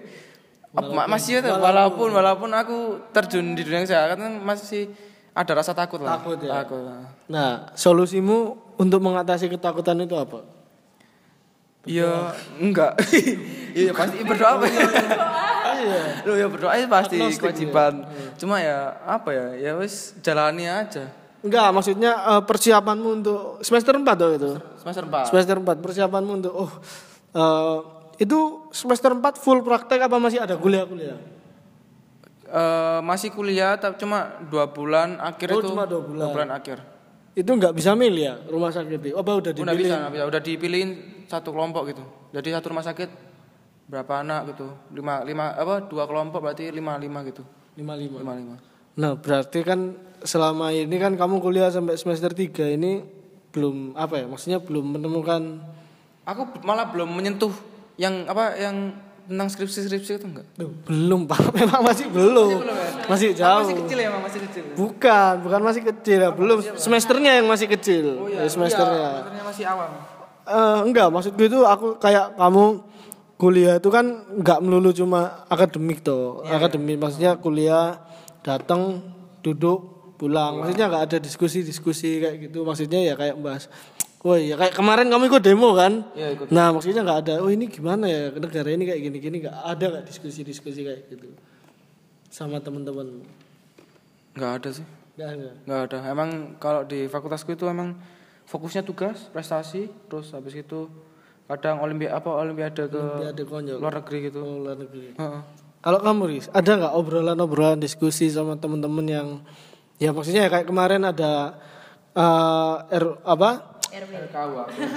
[0.71, 4.87] Ma- Mas Yo tuh walaupun walaupun aku terjun di dunia kesehatan kan masih
[5.35, 6.15] ada rasa takut lah.
[6.15, 6.63] Takut ya?
[6.63, 6.83] Takut.
[7.27, 10.47] Nah, solusimu untuk mengatasi ketakutan itu apa?
[11.83, 12.95] Iya, enggak.
[13.69, 14.81] Iya pasti berdoa apa ya?
[15.79, 16.03] Iya.
[16.27, 18.03] Loh ya berdoa itu pasti kewajiban.
[18.35, 19.47] Cuma ya apa ya?
[19.55, 21.07] Ya wis jalani aja.
[21.45, 24.51] Enggak, maksudnya eh, persiapanmu untuk semester 4 tuh itu.
[24.83, 25.31] Semester 4.
[25.31, 26.73] Semester 4 persiapanmu untuk oh
[27.35, 27.79] eh,
[28.19, 31.19] itu semester 4 full praktek apa masih ada kuliah-kuliah?
[32.49, 36.49] Eh, masih kuliah tapi cuma dua bulan akhir Oh, itu cuma dua bulan.
[36.49, 36.81] akhir
[37.37, 39.15] Itu enggak bisa milih ya rumah sakit itu.
[39.15, 39.85] Apa udah udah dipilih?
[39.85, 40.91] bisa nggak bisa udah dipilihin
[41.29, 43.09] satu kelompok gitu jadi satu rumah sakit
[43.89, 47.45] berapa anak gitu lima lima apa dua kelompok berarti lima lima gitu
[47.77, 48.21] 55.
[48.21, 48.57] lima lima
[48.99, 53.07] Nah, berarti kan selama ini kan kamu kuliah sampai semester 3 ini
[53.55, 54.27] belum apa ya?
[54.27, 55.63] Maksudnya belum menemukan
[56.27, 57.55] aku malah belum menyentuh
[57.97, 58.93] yang apa yang
[59.25, 61.41] tentang skripsi skripsi itu enggak Duh, belum Pak.
[61.57, 62.65] Memang masih belum.
[63.07, 63.63] Masih jauh.
[63.63, 66.59] masih kecil ya masih kecil Bukan, bukan masih kecil ya, belum.
[66.75, 68.07] Semesternya yang masih kecil.
[68.19, 69.09] Oh Ya, semesternya.
[69.23, 69.91] semesternya masih awam
[70.49, 72.81] Eh, enggak, maksudku itu aku kayak kamu
[73.37, 76.41] kuliah itu kan enggak melulu cuma akademik toh.
[76.43, 78.01] akademik maksudnya kuliah
[78.41, 79.03] datang
[79.41, 79.79] duduk
[80.17, 80.61] pulang.
[80.61, 82.63] Maksudnya enggak ada diskusi-diskusi kayak gitu.
[82.63, 83.67] Maksudnya ya kayak bahas
[84.19, 86.03] Oh iya kayak kemarin kamu ikut demo kan?
[86.13, 86.51] Iya, ikut.
[86.51, 87.35] Nah maksudnya nggak ada.
[87.39, 91.31] Oh ini gimana ya negara ini kayak gini-gini nggak ada nggak diskusi-diskusi kayak gitu
[92.29, 93.23] sama teman-teman?
[94.35, 95.49] nggak ada sih Nggak ada.
[95.65, 97.99] nggak ada emang kalau di fakultasku itu emang
[98.45, 100.87] fokusnya tugas prestasi terus habis itu
[101.47, 103.79] kadang olimpiade apa olimpiade ke Nggak konyol.
[103.79, 105.15] luar negeri gitu Oh, luar negeri.
[105.15, 105.41] Heeh.
[105.79, 109.29] Kalau kamu Riz, ada nggak obrolan-obrolan diskusi sama teman-teman yang
[109.97, 111.55] ya maksudnya ya kayak kemarin ada
[112.13, 113.51] eh, R, apa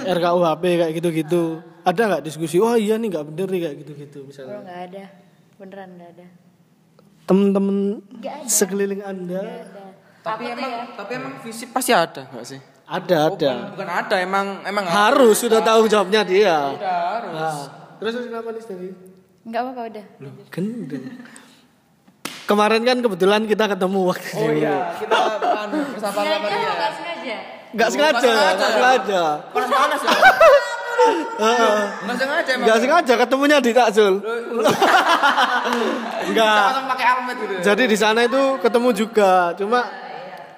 [0.04, 1.42] RKUHP kayak gitu-gitu.
[1.82, 2.58] Ada nggak diskusi?
[2.58, 4.58] Oh iya nih nggak bener nih kayak gitu-gitu misalnya.
[4.62, 5.04] nggak ada,
[5.56, 6.26] beneran nggak ada.
[7.22, 7.76] Temen-temen
[8.18, 8.34] ada.
[8.50, 9.84] sekeliling anda Ada.
[10.22, 13.30] tapi emang tapi emang visi pasti ada nggak sih ada ada.
[13.30, 16.74] bukan, bukan ada emang emang Harus sudah tahu jawabnya dia.
[16.74, 17.54] ada harus Nah,
[18.02, 18.88] terus terus kenapa nih tadi?
[19.42, 20.04] Nggak apa-apa udah.
[20.48, 21.04] Gendeng.
[22.42, 25.14] Kemarin kan kebetulan kita ketemu waktu oh iya kita
[25.62, 27.36] anu bersama sama dia nggak sengaja?
[27.72, 29.22] Nggak sengaja, nggak sengaja.
[29.48, 30.10] panas panas ya
[31.38, 31.78] Heeh.
[32.02, 34.14] nggak sengaja emang Nggak sengaja ketemunya di Takjul.
[36.28, 36.66] Enggak.
[36.84, 39.54] pakai armet gitu ya Jadi di sana itu ketemu juga.
[39.56, 39.80] Cuma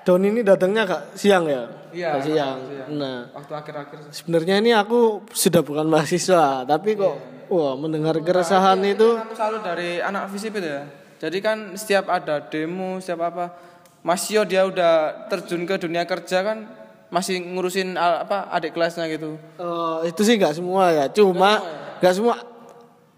[0.05, 1.65] Don ini datangnya agak siang ya.
[1.89, 2.59] Iya, Agak siang.
[2.61, 2.89] siang.
[2.93, 7.17] Nah, waktu akhir-akhir sebenarnya ini aku sudah bukan mahasiswa, tapi kok
[7.55, 10.83] wah mendengar keresahan itu aku selalu dari anak visip itu ya
[11.23, 13.55] jadi kan setiap ada demo setiap apa
[14.05, 16.69] Mas Yo dia udah terjun ke dunia kerja kan
[17.15, 21.05] masih ngurusin apa adik kelasnya gitu eh, itu sih nggak semua ya.
[21.15, 21.63] Cuma
[22.03, 22.35] nggak semua.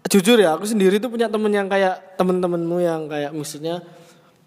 [0.07, 3.83] Jujur ya, aku sendiri tuh punya temen yang kayak temen-temenmu yang kayak maksudnya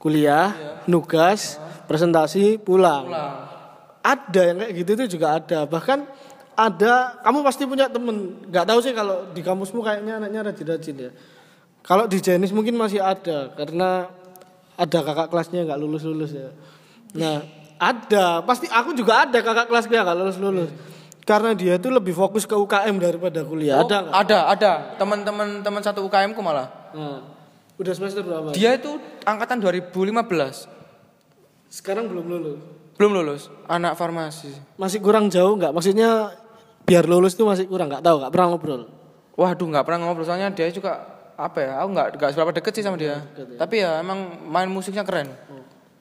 [0.01, 0.57] kuliah,
[0.89, 3.13] nugas, presentasi, pulang.
[4.01, 5.69] Ada yang kayak gitu itu juga ada.
[5.69, 5.99] Bahkan
[6.61, 8.45] ada, kamu pasti punya temen.
[8.47, 11.11] Nggak tahu sih kalau di kampusmu kayaknya anaknya rajin-rajin ya.
[11.81, 14.13] Kalau di Jenis mungkin masih ada karena
[14.77, 16.53] ada kakak kelasnya nggak lulus lulus ya.
[17.17, 17.41] Nah
[17.81, 20.71] ada, pasti aku juga ada kakak kelasnya nggak lulus lulus.
[21.21, 23.81] Karena dia itu lebih fokus ke UKM daripada kuliah.
[23.81, 24.15] ada nggak?
[24.19, 27.23] ada ada teman-teman teman satu UKM ku malah Nah,
[27.79, 28.51] udah semester berapa?
[28.51, 30.11] dia itu angkatan 2015
[31.71, 32.59] Sekarang belum lulus.
[32.99, 35.71] belum lulus anak farmasi Masih kurang jauh nggak?
[35.71, 36.35] Maksudnya
[36.85, 38.83] biar lulus tuh masih kurang nggak tahu nggak pernah ngobrol.
[39.39, 41.01] waduh nggak pernah ngobrol soalnya dia juga
[41.41, 43.25] apa ya aku nggak nggak seberapa deket sih sama dia.
[43.57, 45.33] Tapi ya emang main musiknya keren.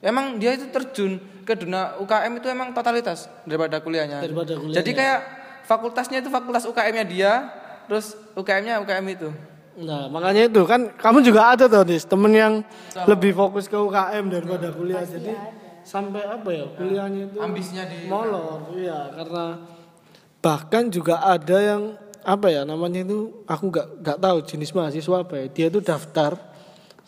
[0.00, 4.24] Emang dia itu terjun ke dunia UKM itu emang totalitas daripada kuliahnya.
[4.24, 4.76] Daripada kuliahnya.
[4.80, 5.20] jadi kayak
[5.68, 7.32] fakultasnya itu fakultas UKM-nya dia
[7.88, 9.28] terus UKM-nya UKM itu.
[9.80, 12.60] Nah makanya itu kan kamu juga ada tuh Dis temen yang
[13.08, 15.04] lebih fokus ke UKM daripada kuliah.
[15.04, 15.32] Jadi
[15.84, 18.72] sampai apa ya kuliahnya itu ambisnya di molor.
[18.76, 19.44] Iya karena
[20.40, 21.82] bahkan juga ada yang
[22.20, 26.36] apa ya namanya itu aku nggak nggak tahu jenis mahasiswa apa ya dia tuh daftar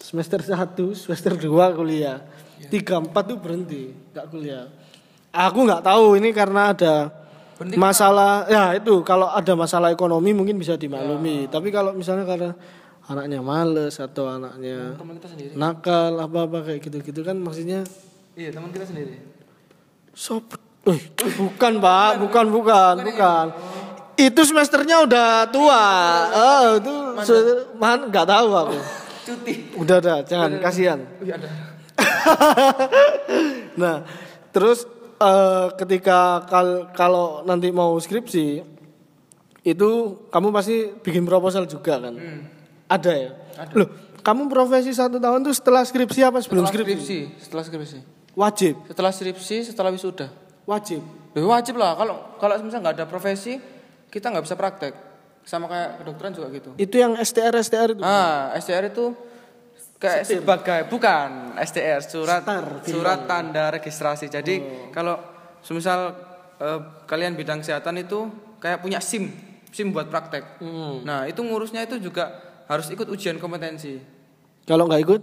[0.01, 2.25] semester 1 semester 2 kuliah
[2.73, 4.69] tiga empat tuh berhenti nggak kuliah
[5.33, 7.23] aku nggak tahu ini karena ada
[7.63, 11.47] Berhenti masalah ya itu kalau ada masalah ekonomi mungkin bisa dimaklumi.
[11.47, 12.51] Tapi kalau misalnya karena
[13.07, 15.53] anaknya males atau anaknya teman kita sendiri.
[15.55, 17.87] nakal apa-apa kayak gitu-gitu kan maksudnya
[18.33, 19.21] Iya, teman kita sendiri.
[20.17, 20.62] Sop.
[20.83, 20.99] Eh,
[21.39, 22.11] bukan, Pak.
[22.19, 23.47] Bukan, bukan, bukan.
[24.19, 25.85] Itu semesternya udah tua.
[26.31, 26.95] Oh, itu
[27.79, 28.79] man nggak tahu aku.
[29.23, 29.55] Cuti.
[29.79, 30.99] Udah dah, jangan kasihan.
[31.23, 31.49] Iya ada.
[33.81, 34.03] nah,
[34.51, 34.85] terus
[35.19, 38.63] eh, ketika kal- kalau nanti mau skripsi
[39.63, 39.91] itu
[40.29, 42.15] kamu pasti bikin proposal juga kan?
[42.91, 43.31] Ada ya?
[43.79, 43.89] Loh,
[44.21, 46.93] kamu profesi satu tahun tuh setelah skripsi apa sebelum Setelah skripsi?
[46.99, 47.99] skripsi, setelah skripsi.
[48.33, 50.27] Wajib, Setelah skripsi, setelah wisuda.
[50.69, 51.03] Wajib.
[51.33, 53.57] Loh, wajib lah kalau kalau misalnya nggak ada profesi,
[54.13, 54.95] kita nggak bisa praktek.
[55.43, 56.71] Sama kayak kedokteran juga gitu.
[56.79, 58.03] Itu yang STR STR itu.
[58.05, 59.17] Ah, STR itu
[59.99, 64.31] kayak sebagai bukan STR surat Star, surat tanda registrasi.
[64.31, 65.19] Jadi kalau
[65.63, 66.15] semisal
[66.63, 68.31] eh, kalian bidang kesehatan itu
[68.63, 69.31] kayak punya SIM,
[69.75, 70.63] SIM buat praktek.
[71.03, 72.39] Nah, itu ngurusnya itu juga
[72.71, 73.99] harus ikut ujian kompetensi.
[74.63, 75.23] Kalau nggak ikut,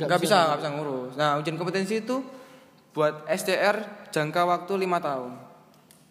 [0.00, 1.12] Nggak bisa, nggak bisa ngurus.
[1.20, 2.24] Nah, ujian kompetensi itu
[3.00, 3.76] buat STR
[4.12, 5.32] jangka waktu lima tahun.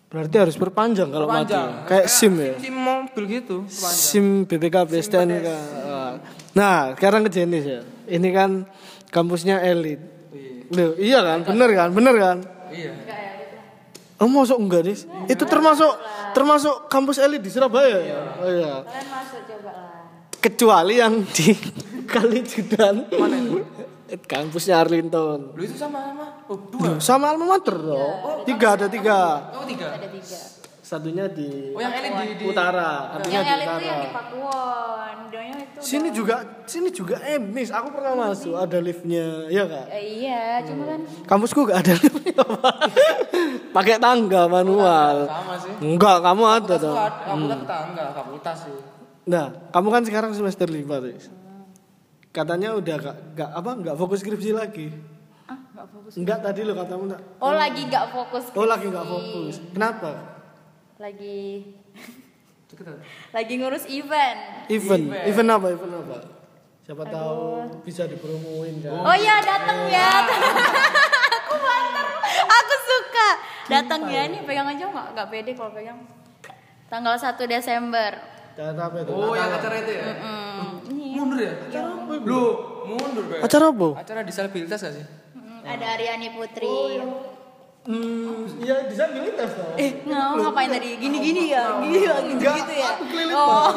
[0.09, 1.53] berarti harus perpanjang kalau mati.
[1.53, 1.85] Panjang.
[1.85, 2.57] Kayak SIM ya.
[2.57, 3.61] SIM mobil gitu.
[3.69, 3.93] panjang.
[4.09, 5.47] SIM BPKB STNK.
[6.57, 7.81] Nah, sekarang ke jenis ya.
[8.09, 8.65] Ini kan
[9.13, 10.01] kampusnya elit.
[10.73, 11.45] Loh, iya kan?
[11.45, 11.89] Bener kan?
[11.93, 12.37] Bener kan?
[12.73, 12.97] Iya.
[14.17, 15.05] Oh, masuk enggak, Dis?
[15.29, 15.93] Itu termasuk
[16.33, 18.19] termasuk kampus elit di Surabaya ya?
[18.41, 18.73] Oh iya.
[18.81, 20.09] Kalian masuk coba lah.
[20.41, 21.53] Kecuali yang di
[22.17, 23.05] Kali Judan.
[24.19, 25.53] Kampusnya Arlington.
[25.53, 26.25] Lu itu sama sama.
[26.45, 26.97] Oh, dua.
[26.97, 28.41] Sama alma mater loh.
[28.43, 29.51] Tiga ada tiga.
[29.51, 29.93] Oh, tiga.
[29.93, 30.39] Ada tiga.
[30.79, 33.85] Satunya di Oh, yang elit di, di utara, satunya Yang di elit itu utara.
[33.85, 35.15] yang di Pakuwon.
[35.29, 35.79] Doanya itu.
[35.79, 37.69] Sini juga, sini juga emis.
[37.69, 39.85] Aku pernah masuk, ada liftnya, iya kak.
[39.87, 42.75] Eh, iya, cuma kan Kampusku gak ada liftnya, Pak.
[43.77, 45.29] Pakai tangga manual.
[45.29, 45.71] sama sih.
[45.77, 46.97] Enggak, kamu ada dong.
[46.97, 48.77] ada- fakultas tetangga, fakultas sih.
[49.29, 51.29] Nah, kamu kan sekarang semester lima, Riz.
[52.29, 54.93] Katanya udah gak, gak apa nggak fokus skripsi lagi.
[55.49, 56.13] ah nggak fokus.
[56.13, 57.21] Enggak tadi lo katamu enggak.
[57.41, 58.45] Oh lagi nggak fokus.
[58.53, 59.55] Oh lagi nggak fokus.
[59.73, 60.11] Kenapa?
[61.01, 61.73] Lagi
[63.33, 64.69] lagi ngurus event.
[64.69, 65.67] Event, event apa?
[65.73, 66.17] Event apa?
[66.85, 67.41] Siapa tahu
[67.81, 68.93] bisa dipromoin kan.
[68.93, 70.09] Oh iya datang ya.
[71.41, 72.05] aku banter.
[72.45, 73.29] Aku suka.
[73.69, 75.97] Datang ya ini pegang aja nggak nggak pede kalau pegang.
[76.89, 78.11] Tanggal 1 Desember.
[78.57, 79.13] Cara apa itu?
[79.13, 80.03] Oh, yang acara itu ya?
[80.19, 80.98] Hmm, ini.
[81.19, 81.51] Mundur ya?
[81.67, 82.13] Acara apa?
[82.23, 82.43] Lu
[82.87, 83.35] mundur, Be.
[83.43, 83.87] Acara apa?
[83.99, 85.05] Acara disabilitas gak sih?
[85.35, 86.79] Mm, Ada Aryani Putri.
[87.79, 89.73] Hmm, iya disabilitas dong.
[89.79, 90.99] Eh, nggak ngapain tadi?
[90.99, 91.79] Gini-gini ya?
[91.79, 92.15] Gini ya?
[92.23, 92.91] Gitu-gitu ya?
[93.33, 93.67] Oh.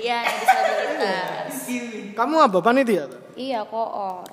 [0.00, 1.52] Iya, disabilitas.
[2.18, 3.06] Kamu apa panitia?
[3.38, 4.26] Iya, koor.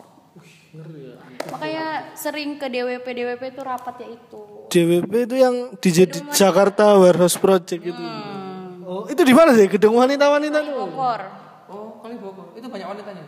[1.47, 4.41] Makanya sering ke DWP DWP itu rapat ya itu.
[4.67, 5.89] JWP itu yang di
[6.33, 8.03] Jakarta Warehouse Project itu.
[8.87, 9.67] Oh, itu di mana sih?
[9.67, 10.71] Gedung wanita-wanita itu.
[10.71, 11.21] Bogor.
[12.01, 12.53] Kali Bogor.
[12.53, 13.23] Itu banyak wanitanya.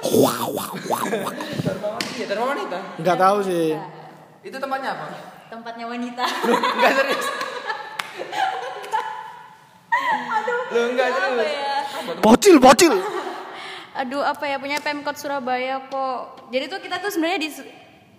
[0.00, 1.06] Wow, wow, wow.
[1.64, 2.16] Dharma wanita.
[2.16, 2.78] Iya, Dharma wanita.
[3.00, 3.68] Enggak tahu sih.
[4.44, 5.06] Itu tempatnya apa?
[5.50, 6.24] Tempatnya wanita.
[6.76, 7.26] Enggak serius.
[10.70, 11.50] Lu enggak apa serius.
[11.50, 11.76] ya?
[12.22, 12.94] Bocil, bocil.
[13.90, 16.48] Aduh, apa ya punya Pemkot Surabaya kok.
[16.54, 17.50] Jadi tuh kita tuh sebenarnya di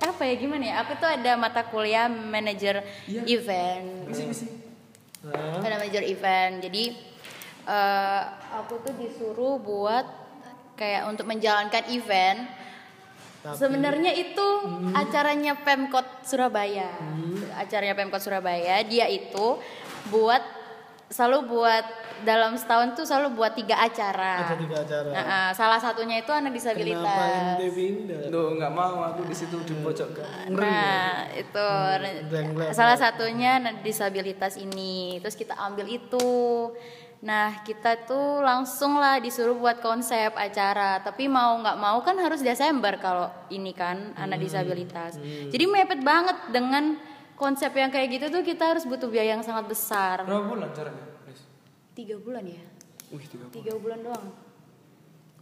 [0.01, 0.75] apa ya gimana ya?
[0.83, 4.11] Aku tuh ada mata kuliah manajer event.
[5.31, 6.59] Ada manajer event.
[6.59, 6.83] Jadi
[7.65, 8.21] eh,
[8.57, 10.05] aku tuh disuruh buat
[10.75, 12.49] kayak untuk menjalankan event.
[13.41, 14.47] Sebenarnya itu
[14.93, 16.93] acaranya Pemkot Surabaya.
[17.57, 19.57] Acaranya Pemkot Surabaya, dia itu
[20.13, 20.41] buat
[21.09, 21.85] selalu buat
[22.21, 24.45] dalam setahun tuh selalu buat tiga acara.
[24.45, 25.09] Ada tiga acara.
[25.09, 27.29] Nah, ah, salah satunya itu anak Kenapa disabilitas.
[27.33, 28.21] ente pindah?
[28.29, 30.47] Duh, enggak mau aku di situ di pojok kan.
[30.53, 31.67] Nah, itu
[32.29, 32.71] Blank-blank.
[32.77, 35.17] salah satunya anak disabilitas ini.
[35.19, 36.29] Terus kita ambil itu.
[37.21, 40.97] Nah, kita tuh langsung lah disuruh buat konsep acara.
[41.05, 45.21] Tapi mau nggak mau kan harus Desember kalau ini kan anak disabilitas.
[45.21, 46.97] Jadi mepet banget dengan
[47.37, 50.25] konsep yang kayak gitu tuh kita harus butuh biaya yang sangat besar.
[50.25, 51.05] Berapa bulan caranya?
[51.93, 52.63] Tiga bulan ya?
[53.13, 53.45] Wih, tiga.
[53.53, 54.25] Tiga bulan doang.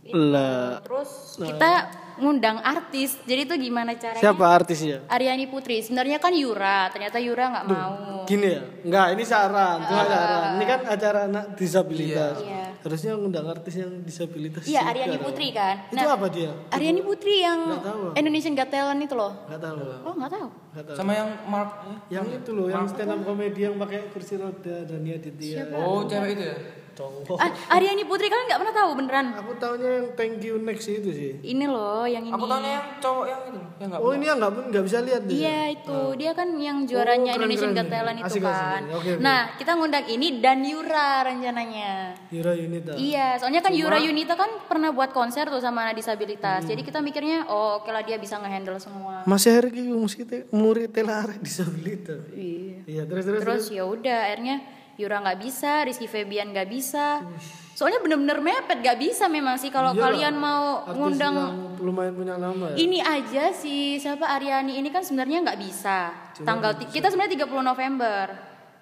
[0.09, 1.71] Lah, Terus kita
[2.19, 3.15] ngundang artis.
[3.23, 4.21] Jadi tuh gimana caranya?
[4.21, 5.07] siapa artisnya?
[5.07, 5.79] Aryani Putri.
[5.79, 7.93] Sebenarnya kan Yura, ternyata Yura nggak mau.
[8.27, 8.61] Gini ya?
[8.85, 10.49] Enggak, ini saran, cuma saran.
[10.59, 12.35] Ini kan acara anak disabilitas.
[12.43, 12.63] Iya.
[12.79, 14.63] Harusnya ngundang artis yang disabilitas.
[14.67, 15.23] Iya, dong.
[15.23, 15.75] Putri kan.
[15.89, 16.51] Itu apa dia?
[16.69, 18.15] Aryani Putri yang tahu.
[18.15, 19.33] Indonesian Got Talent itu loh.
[19.47, 19.77] Enggak tahu.
[20.05, 20.47] Oh, nggak tahu.
[20.75, 20.95] Nggak tahu.
[20.95, 21.71] Sama yang Mark
[22.09, 25.73] Yang itu loh, yang stand up comedy yang pakai kursi roda Dania Ditya.
[25.75, 26.57] Oh, cewek itu ya?
[26.99, 27.37] Cowok.
[27.39, 29.25] Ah, Aryani Putri kalian nggak pernah tahu beneran?
[29.39, 31.31] Aku taunya yang thank you next itu sih.
[31.39, 32.35] Ini loh yang ini.
[32.35, 34.01] Aku tahunya yang cowok yang itu, yang enggak.
[34.03, 35.35] Oh ini yang nggak nggak bisa lihat deh.
[35.39, 37.71] Iya itu dia kan yang juaranya Oh, keren, Indonesian.
[37.71, 38.51] Got Talent itu Asik, asik.
[38.51, 38.81] kan.
[38.91, 39.23] Oke, oke.
[39.23, 41.91] Nah kita ngundang ini dan Yura rencananya.
[42.29, 42.93] Yura Yunita.
[42.99, 46.67] Iya, soalnya kan Yura Yunita kan pernah buat konser tuh sama anak disabilitas.
[46.67, 49.23] Jadi kita mikirnya, oh oke lah dia bisa ngehandle semua.
[49.23, 52.27] Masih hari ini musik murid telar disabilitas.
[52.35, 52.83] Iya.
[52.89, 53.41] Iya terus terus.
[53.45, 54.55] Terus ya udah akhirnya
[54.99, 57.23] Yura nggak bisa, Rizky Febian nggak bisa.
[57.71, 61.35] Soalnya bener-bener mepet nggak bisa memang sih kalau Iyalah, kalian mau ngundang
[61.79, 62.75] lumayan punya nama ya.
[62.75, 66.11] ini aja sih siapa Aryani ini kan sebenarnya nggak bisa.
[66.37, 68.25] Tanggal ti- kita sebenarnya 30 November.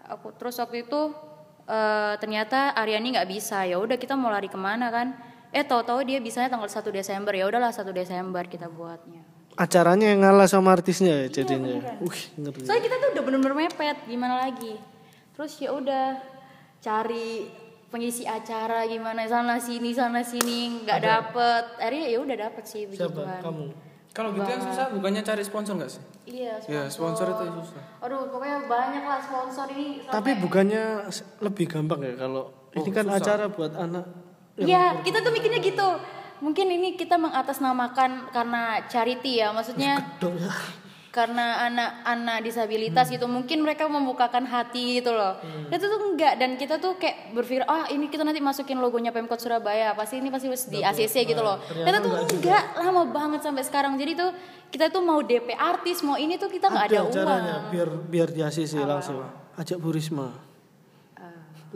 [0.10, 1.14] Aku terus waktu itu
[1.64, 3.62] eh, ternyata Aryani nggak bisa.
[3.62, 5.14] Ya udah kita mau lari ke mana kan?
[5.48, 7.32] Eh tahu-tahu dia bisanya tanggal 1 Desember.
[7.32, 9.22] Ya udahlah 1 Desember kita buatnya.
[9.54, 11.82] Acaranya yang ngalah sama artisnya ya jadinya.
[12.00, 12.62] Wih ngeri.
[12.62, 14.97] Soalnya kita tuh udah bener-bener mepet, gimana lagi?
[15.38, 16.18] Terus ya udah
[16.82, 17.46] cari
[17.94, 21.64] pengisi acara gimana sana sini sana sini nggak dapet.
[21.78, 23.40] Akhirnya ya udah dapet sih Siapa begituan.
[23.46, 23.66] kamu?
[24.18, 26.02] Kalau gitu yang susah bukannya cari sponsor enggak sih?
[26.26, 26.74] Iya, sponsor.
[26.74, 27.84] Ya, sponsor itu yang susah.
[28.02, 30.10] Aduh, pokoknya banyak lah sponsor ini.
[30.10, 30.84] Tapi bukannya
[31.38, 34.10] lebih gampang ya kalau ini kan acara buat anak.
[34.58, 36.02] Iya, kita tuh mikirnya gitu.
[36.42, 40.34] Mungkin ini kita mengatasnamakan karena charity ya, maksudnya ya.
[41.18, 45.42] Karena anak-anak disabilitas gitu mungkin mereka membukakan hati gitu loh.
[45.74, 49.42] Itu tuh enggak dan kita tuh kayak berpikir ah ini kita nanti masukin logonya Pemkot
[49.42, 51.58] Surabaya pasti ini pasti harus di ACC gitu loh.
[51.66, 53.98] Ternyata tuh enggak lama banget sampai sekarang.
[53.98, 54.30] Jadi tuh
[54.70, 57.10] kita tuh mau DP artis mau ini tuh kita nggak ada, uang.
[57.10, 59.26] caranya biar biar di ACC langsung.
[59.58, 60.47] Ajak Bu Risma.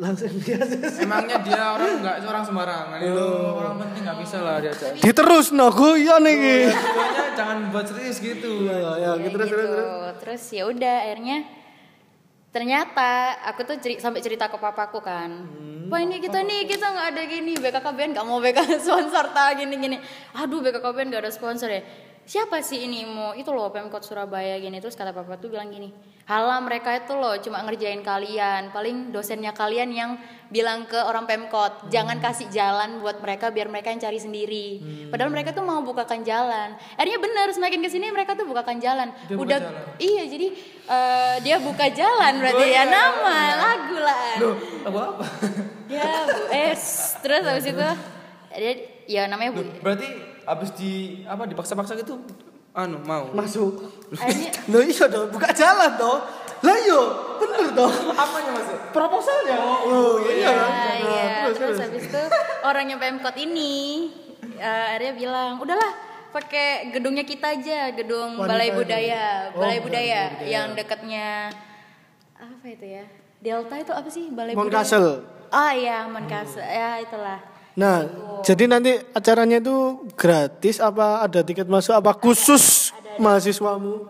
[0.02, 1.06] Langsung di ACC.
[1.06, 2.98] Emangnya dia orang enggak seorang sembarangan.
[2.98, 4.98] Itu orang penting enggak bisa lah diajak.
[4.98, 6.74] Diterus no guyon iki.
[6.74, 8.66] Pokoknya jangan buat serius gitu.
[8.66, 9.62] Ya ya gitu terus gitu.
[9.62, 10.16] terus.
[10.18, 11.38] terus ya udah akhirnya
[12.52, 13.10] ternyata
[13.48, 15.32] aku tuh ceri- sampai cerita ke papaku kan
[15.88, 19.76] Wah ini kita nih kita nggak ada gini BKKBN nggak mau BK sponsor ta gini
[19.76, 19.98] gini
[20.32, 21.80] aduh BKKBN nggak ada sponsor ya
[22.32, 24.80] siapa sih ini mau itu loh Pemkot Surabaya gini.
[24.80, 25.92] Terus kata papa tuh bilang gini
[26.32, 28.72] halah mereka itu loh cuma ngerjain kalian.
[28.72, 30.16] Paling dosennya kalian yang
[30.48, 34.68] bilang ke orang Pemkot jangan kasih jalan buat mereka biar mereka yang cari sendiri.
[35.12, 36.80] Padahal mereka tuh mau bukakan jalan.
[36.96, 39.12] Akhirnya benar semakin ke sini mereka tuh bukakan jalan.
[39.28, 39.60] Udah
[40.00, 40.56] iya jadi
[40.88, 44.32] eh, dia buka jalan berarti ya nama lagu lah.
[44.88, 45.26] Apa apa?
[45.92, 47.20] ya bu es.
[47.20, 47.88] Terus habis itu
[48.56, 50.92] dia ya namanya bu Berarti habis di
[51.24, 52.18] apa dipaksa-paksa gitu
[52.72, 53.28] anu mau.
[53.32, 53.84] Masuk.
[54.16, 56.24] akhirnya Loh iya dong, buka jalan toh.
[56.62, 57.02] Lah iya,
[57.36, 57.92] bener toh.
[58.14, 58.78] Apanya masuk?
[58.94, 59.58] Proposalnya.
[59.60, 60.70] Oh iya kan.
[60.72, 61.24] Nah, iya.
[61.44, 61.80] terus, terus, terus.
[61.84, 62.22] habis itu
[62.64, 64.08] orangnya Pemkot ini
[64.56, 65.92] eh, akhirnya bilang udahlah
[66.32, 68.78] pakai gedungnya kita aja gedung Wanita Balai itu.
[68.80, 70.48] Budaya Oh, Balai Budaya Budaya.
[70.48, 71.28] yang dekatnya
[72.40, 73.04] apa itu ya
[73.44, 75.28] Delta itu apa sih Balai Mount Budaya Castle.
[75.52, 77.36] ah iya Monkasel ya itulah
[77.76, 78.04] Nah,
[78.44, 84.08] jadi nanti acaranya itu gratis apa ada tiket masuk apa khusus mahasiswamu?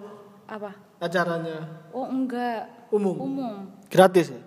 [0.50, 0.74] Apa?
[0.98, 1.70] Acaranya?
[1.94, 2.90] Oh enggak.
[2.90, 3.16] Umum?
[3.18, 3.56] Umum.
[3.88, 4.40] Gratis ya?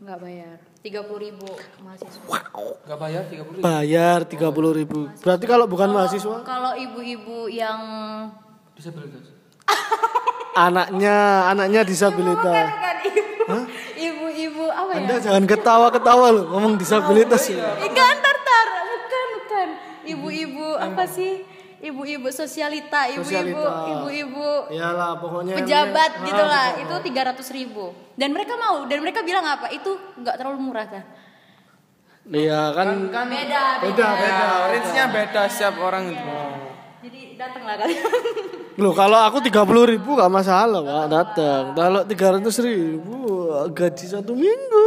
[0.00, 0.56] enggak bayar.
[0.80, 1.44] Tiga puluh ribu
[1.84, 2.38] mahasiswa.
[2.88, 3.60] Enggak bayar 30 ribu.
[3.60, 5.00] bayar tiga puluh ribu.
[5.20, 6.40] Berarti kalau bukan mahasiswa?
[6.40, 7.78] kalau ibu-ibu yang
[8.72, 9.28] Disabilitas.
[10.66, 11.16] anaknya
[11.52, 12.64] anaknya disabilitas.
[12.72, 14.24] bukan ibu.
[14.30, 14.98] Ibu-ibu apa ya?
[15.04, 17.76] Anda jangan ketawa ketawa loh ngomong disabilitas ya.
[17.76, 18.09] Enggak,
[21.00, 21.32] apa sih?
[21.80, 23.56] Ibu-ibu sosialita, ibu-ibu,
[23.88, 26.66] ibu-ibu Iyalah pokoknya pejabat Ah, gitu lah.
[26.70, 26.84] pokoknya.
[26.84, 27.96] Itu tiga ratus ribu.
[28.12, 28.84] Dan mereka mau.
[28.84, 29.72] Dan mereka bilang apa?
[29.72, 31.04] Itu nggak terlalu murah kan?
[32.28, 34.48] Iya kan Kan Beda, beda ya, beda.
[34.68, 36.36] range-nya beda setiap orang itu.
[37.00, 38.04] Jadi datanglah kalian.
[38.80, 41.62] Loh kalau aku tiga puluh ribu gak masalah pak datang.
[41.72, 43.16] Kalau tiga ratus ribu
[43.72, 44.86] gaji satu minggu.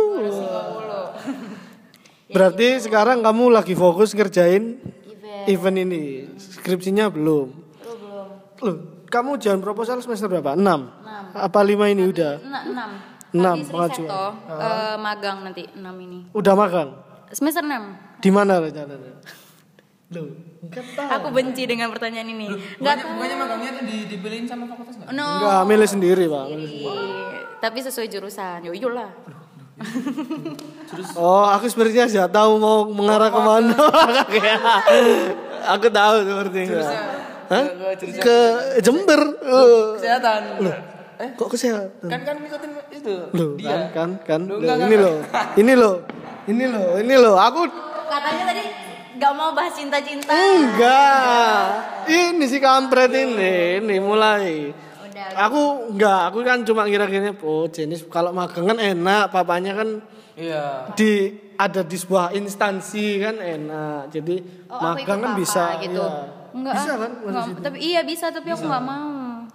[2.29, 4.77] Berarti sekarang kamu lagi fokus ngerjain
[5.45, 5.75] Event.
[5.75, 6.01] event ini.
[6.35, 7.47] Skripsinya belum.
[7.79, 8.27] Lu belum.
[8.59, 8.75] Loh
[9.05, 10.57] kamu jangan proposal semester berapa?
[10.57, 10.89] Enam.
[11.33, 12.41] Apa lima ini udah?
[12.41, 12.63] Enam.
[12.67, 12.89] enam.
[13.33, 14.05] Enam, Habis pengajuan.
[14.05, 16.19] riset toh, eh, magang nanti enam ini.
[16.33, 16.87] Udah makan?
[17.29, 17.97] Semester enam.
[18.17, 19.13] Di mana rencananya?
[20.13, 20.29] Loh,
[20.61, 21.09] enggak tahu.
[21.09, 22.45] Aku benci dengan pertanyaan ini.
[22.45, 23.13] Enggak Bukannya, tahu.
[23.17, 25.17] bukannya magangnya tuh di, dipilihin sama fakultas enggak?
[25.17, 25.25] No.
[25.25, 26.45] Enggak, milih sendiri pak.
[26.47, 26.93] milih sendiri.
[26.93, 28.57] Iya, Tapi sesuai jurusan.
[28.61, 29.09] Yo iyalah.
[31.17, 33.75] Oh, aku sebenarnya sudah tahu mau mengarah ke mana.
[34.29, 34.61] Kayak,
[35.73, 36.81] aku tahu sepertinya.
[37.49, 37.65] Hah?
[38.19, 38.37] Ke
[38.79, 39.21] Jember.
[39.97, 40.41] Kesehatan.
[41.13, 42.09] Eh, kok kesehatan?
[42.09, 43.15] Kan kan ngikutin itu.
[43.33, 43.69] Loh, dia.
[43.69, 44.41] kan, kan, kan.
[44.45, 45.15] Loh, Loh, enggak, ini loh.
[45.55, 45.95] Ini loh.
[46.43, 47.35] Ini loh, ini loh.
[47.37, 47.61] Aku
[48.03, 48.63] Katanya tadi
[49.15, 50.29] gak mau bahas cinta-cinta.
[50.29, 51.61] enggak.
[52.05, 54.73] Ini si kampret ini, ini mulai.
[55.31, 55.47] Udah.
[55.47, 55.61] Aku
[55.93, 59.89] enggak, aku kan cuma kira-kira oh jenis kalau magang kan enak, papanya kan
[60.33, 60.89] Iya.
[60.97, 64.09] di ada di sebuah instansi kan enak.
[64.09, 66.01] Jadi Oh, magang kan bisa gitu.
[66.01, 66.41] iya.
[66.53, 67.11] Enggak, Bisa kan?
[67.25, 69.45] Enggak, tapi iya bisa tapi aku nggak mau.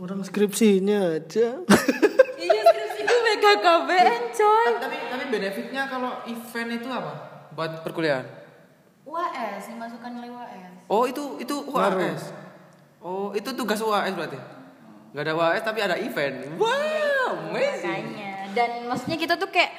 [0.00, 1.60] Orang skripsinya aja.
[2.44, 4.68] iya skripsiku BKKBN coy.
[4.80, 7.12] Tapi tapi benefitnya kalau event itu apa?
[7.52, 8.24] Buat perkuliahan?
[9.04, 10.72] UAS dimasukkan nilai UAS.
[10.88, 12.32] Oh itu itu UAS.
[13.04, 14.61] Oh itu tugas UAS berarti.
[15.12, 16.56] Gak ada UAS tapi ada event.
[16.56, 18.04] Wow, amazing.
[18.08, 19.72] Makanya dan maksudnya kita tuh kayak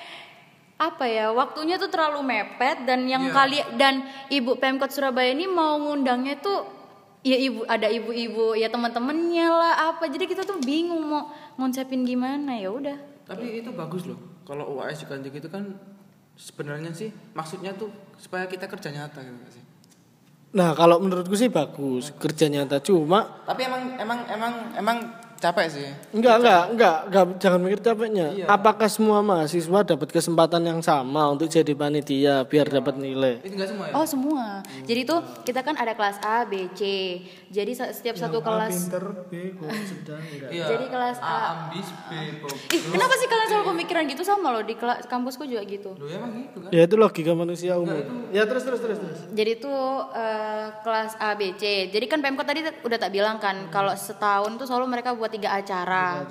[0.75, 3.34] apa ya waktunya tuh terlalu mepet dan yang Iya.
[3.34, 6.65] kali dan ibu pemkot Surabaya ini mau ngundangnya tuh
[7.21, 12.57] ya ibu ada ibu-ibu ya teman-temannya lah apa jadi kita tuh bingung mau ngucapin gimana
[12.57, 14.19] ya udah Tapi itu bagus loh.
[14.43, 15.77] Kalau UAS diganti gitu kan
[16.36, 19.63] sebenarnya sih maksudnya tuh supaya kita kerja nyata gitu nggak sih.
[20.53, 24.97] Nah, kalau menurutku sih bagus kerja nyata cuma Tapi emang emang emang emang
[25.43, 25.87] capek sih.
[26.15, 28.27] enggak enggak enggak enggak jangan mikir capeknya.
[28.31, 28.45] Iya.
[28.47, 33.43] Apakah semua mahasiswa dapat kesempatan yang sama untuk jadi panitia biar dapat nilai?
[33.43, 33.93] Itu enggak semua ya?
[33.93, 34.45] oh semua
[34.87, 36.81] jadi tuh kita kan ada kelas A B C
[37.51, 39.33] jadi setiap satu kelas pinter, B
[39.83, 40.49] sedang enggak.
[40.49, 40.65] Iya.
[40.71, 41.35] jadi kelas A
[41.67, 42.11] ambis B
[42.71, 46.07] ih kenapa sih kalian selalu pemikiran gitu sama loh di kela- kampusku juga gitu Loh
[46.07, 46.69] emang gitu kan?
[46.71, 48.29] Ya itu logika manusia umum.
[48.29, 49.19] Ya terus terus terus terus.
[49.33, 49.81] Jadi tuh
[50.13, 51.89] eh, kelas A, B, C.
[51.89, 55.49] Jadi kan Pemkot tadi udah tak bilang kan kalau setahun tuh selalu mereka buat tiga
[55.51, 56.21] acara.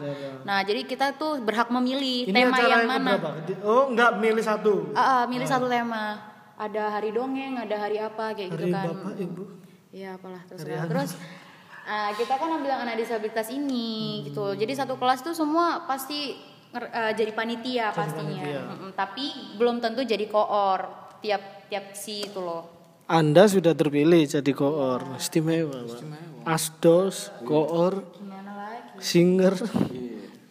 [0.42, 3.12] Nah jadi kita tuh berhak memilih tema acara yang mana.
[3.18, 3.30] keberapa?
[3.42, 4.74] Di- Oh, enggak milih satu.
[4.92, 6.22] Ah, ah, milih satu tema.
[6.54, 8.86] Ada hari dongeng, ada hari apa kayak gitu Hari kan.
[8.88, 9.42] Bapak, Ibu.
[9.90, 10.62] Iya apalah terus.
[10.62, 11.10] Terus
[11.84, 13.90] ah, kita kan ambil anak disabilitas ini
[14.24, 14.54] gitu.
[14.54, 16.38] Jadi satu kelas tuh semua pasti
[16.72, 18.46] eh, jadi panitia pastinya.
[18.72, 20.86] Mm-mm, tapi belum tentu jadi koor
[21.18, 22.64] tiap tiap si itu loh.
[23.04, 25.18] Anda sudah terpilih jadi koor.
[25.18, 26.00] Istimewa, Pak.
[26.46, 28.06] Asdos, koor?
[29.02, 29.54] Singer.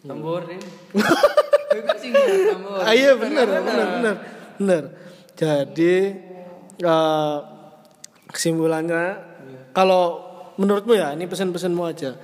[0.04, 0.60] Tamborin.
[0.60, 2.84] Itu kan sih tambor.
[2.84, 4.16] Ah, iya benar, benar, benar.
[4.60, 4.84] Benar.
[5.40, 5.94] Jadi
[6.84, 7.38] eh,
[8.30, 9.04] kesimpulannya
[9.72, 10.28] kalau
[10.60, 12.20] menurutmu ya ini pesan-pesanmu aja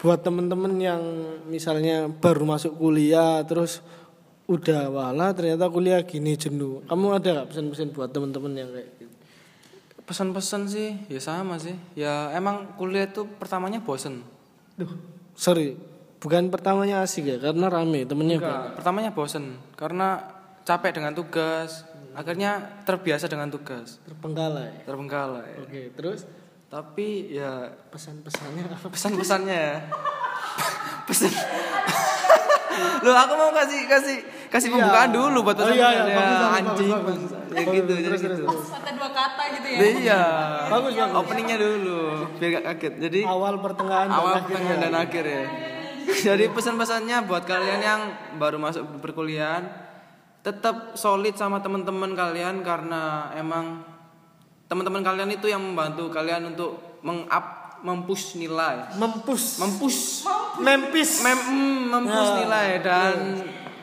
[0.00, 1.02] buat temen-temen yang
[1.48, 3.84] misalnya baru masuk kuliah terus
[4.48, 9.10] udah wala ternyata kuliah gini jenuh kamu ada gak pesan-pesan buat temen-temen yang kayak gitu
[10.10, 11.78] Pesan-pesan sih ya sama sih.
[11.94, 14.26] Ya emang kuliah itu pertamanya bosen.
[14.74, 14.90] Duh,
[15.40, 15.72] sorry
[16.20, 18.52] bukan pertamanya asik ya karena rame temennya banyak.
[18.52, 20.20] Enggak, pertamanya bosen karena
[20.68, 21.88] capek dengan tugas.
[22.10, 24.02] Akhirnya terbiasa dengan tugas.
[24.04, 25.64] terpenggalai Terbengkalai.
[25.64, 26.28] oke terus
[26.70, 29.76] Tapi ya pesan-pesannya apa pesan-pesannya ya.
[31.08, 31.34] Pesan.
[33.04, 34.18] Loh aku mau kasih kasih
[34.50, 36.90] kasih pembukaan dulu buat Oh, pesan iya, iya, bagus, bagus, anjing.
[36.90, 37.30] bagus, bagus.
[37.50, 38.44] Ya gitu, jadi gitu.
[38.46, 39.78] Kata dua kata gitu ya.
[39.80, 40.22] Iya.
[40.68, 41.16] Bagus, bagus.
[41.16, 41.98] Openingnya dulu
[42.36, 42.94] biar gak kaget.
[43.00, 44.46] Jadi awal pertengahan dan awal akhirnya.
[44.50, 45.42] pertengahan dan akhir ya.
[46.26, 48.00] Jadi pesan-pesannya buat kalian yang
[48.36, 49.62] baru masuk perkuliahan
[50.40, 53.84] tetap solid sama teman-teman kalian karena emang
[54.66, 58.92] teman-teman kalian itu yang membantu kalian untuk meng-up mempush nilai.
[58.94, 60.00] mempus Mempush
[60.58, 62.38] mempis mem mm, mempush Ya.
[62.38, 63.14] nilai dan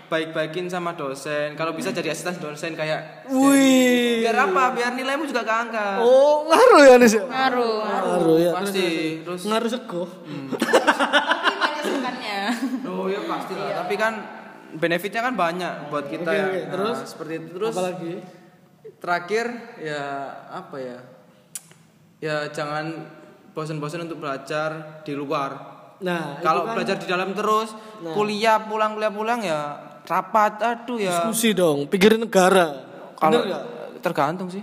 [0.07, 1.53] baik-baikin sama dosen.
[1.53, 4.71] Kalau bisa jadi asisten dosen kayak wih biar apa?
[4.71, 5.99] Biar nilaimu juga keangkat.
[5.99, 7.75] oh ngaruh ya nih Ngaruh.
[7.83, 8.87] ngaruh ya Pasti.
[9.21, 9.69] Terus ngaruh
[11.59, 12.39] banyak sukannya.
[12.85, 13.83] Oh ya pasti lah.
[13.83, 14.13] Tapi kan
[14.73, 16.45] benefitnya kan banyak buat kita Oke, ya.
[16.45, 16.59] oke.
[16.59, 16.97] Nah, Terus?
[17.05, 17.71] seperti itu terus.
[17.71, 18.13] apalagi
[18.97, 19.45] Terakhir
[19.77, 20.03] ya
[20.49, 20.97] apa ya?
[22.17, 23.05] Ya jangan
[23.53, 25.75] bosan-bosan untuk belajar di luar.
[25.97, 27.73] nah Kalau kan belajar di dalam terus,
[28.13, 29.61] kuliah pulang kuliah pulang ya
[30.07, 31.11] rapat, aduh ya.
[31.11, 32.87] diskusi dong pikirin negara
[33.17, 33.43] Kalau
[33.99, 34.61] tergantung sih.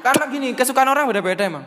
[0.00, 1.64] Karena gini, kesukaan orang beda-beda emang.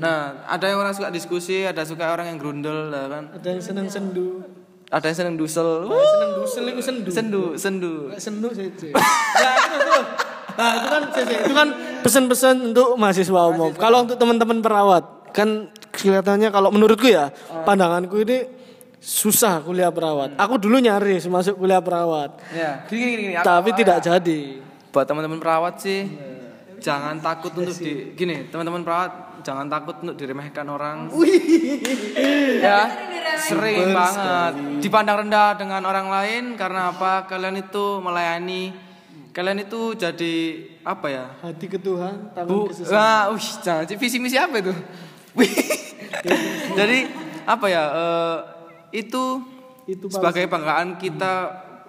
[0.00, 3.24] Nah, ada yang orang suka diskusi, ada suka orang yang grundel, lah kan.
[3.36, 4.44] ada yang seneng sendu
[4.88, 5.88] Ada yang seneng dusel.
[5.88, 7.92] Ada yang seneng dusel itu sendu Sendu, sendu.
[8.16, 10.06] Sendu sih ya terus terus
[10.58, 11.68] nah itu kan itu kan
[12.04, 17.32] pesan-pesan untuk mahasiswa umum kalau untuk teman-teman perawat kan kelihatannya kalau menurutku ya
[17.64, 18.59] pandanganku ini
[19.00, 20.36] susah kuliah perawat.
[20.36, 22.36] Aku dulu nyaris masuk kuliah perawat.
[22.52, 23.34] Ya, gini gini gini.
[23.34, 24.40] aku- tapi tidak jadi.
[24.90, 26.04] Buat teman-teman perawat sih
[26.78, 31.08] jangan takut untuk di gini teman-teman perawat jangan takut untuk diremehkan orang.
[32.60, 32.92] Ya
[33.40, 34.52] sering banget.
[34.84, 37.24] dipandang rendah dengan orang lain karena apa?
[37.24, 38.76] Kalian itu melayani
[39.30, 40.34] kalian itu jadi
[40.82, 41.24] apa ya?
[41.40, 44.74] Hati ke Tuhan tangan bu ke sesama ah wih jangan visi misi apa itu?
[46.76, 46.98] Jadi
[47.46, 48.36] apa ya eh,
[48.90, 49.42] itu
[49.86, 51.32] itu sebagai banggaan kita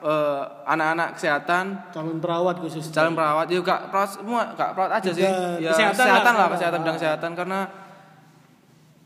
[0.01, 5.09] eh, anak-anak kesehatan calon perawat khusus calon perawat ya kak perawat semua kak perawat aja
[5.13, 6.79] sih Juga ya kesehatan kesehatan, lah, lah kesehatan.
[6.81, 7.59] bidang kesehatan karena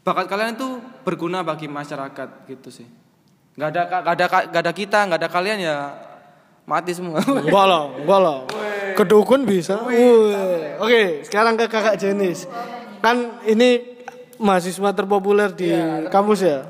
[0.05, 0.69] bakat kalian itu
[1.01, 2.87] berguna bagi masyarakat gitu sih
[3.55, 5.77] nggak ada nggak ada nggak ada kita nggak ada kalian ya
[6.65, 7.21] mati semua.
[7.21, 8.37] Enggak lah, enggak lah.
[8.97, 9.85] Kedukun bisa.
[10.81, 12.49] Oke, sekarang ke kakak Jenis.
[13.05, 14.01] Kan ini
[14.41, 15.69] mahasiswa terpopuler di
[16.09, 16.65] kampus ya?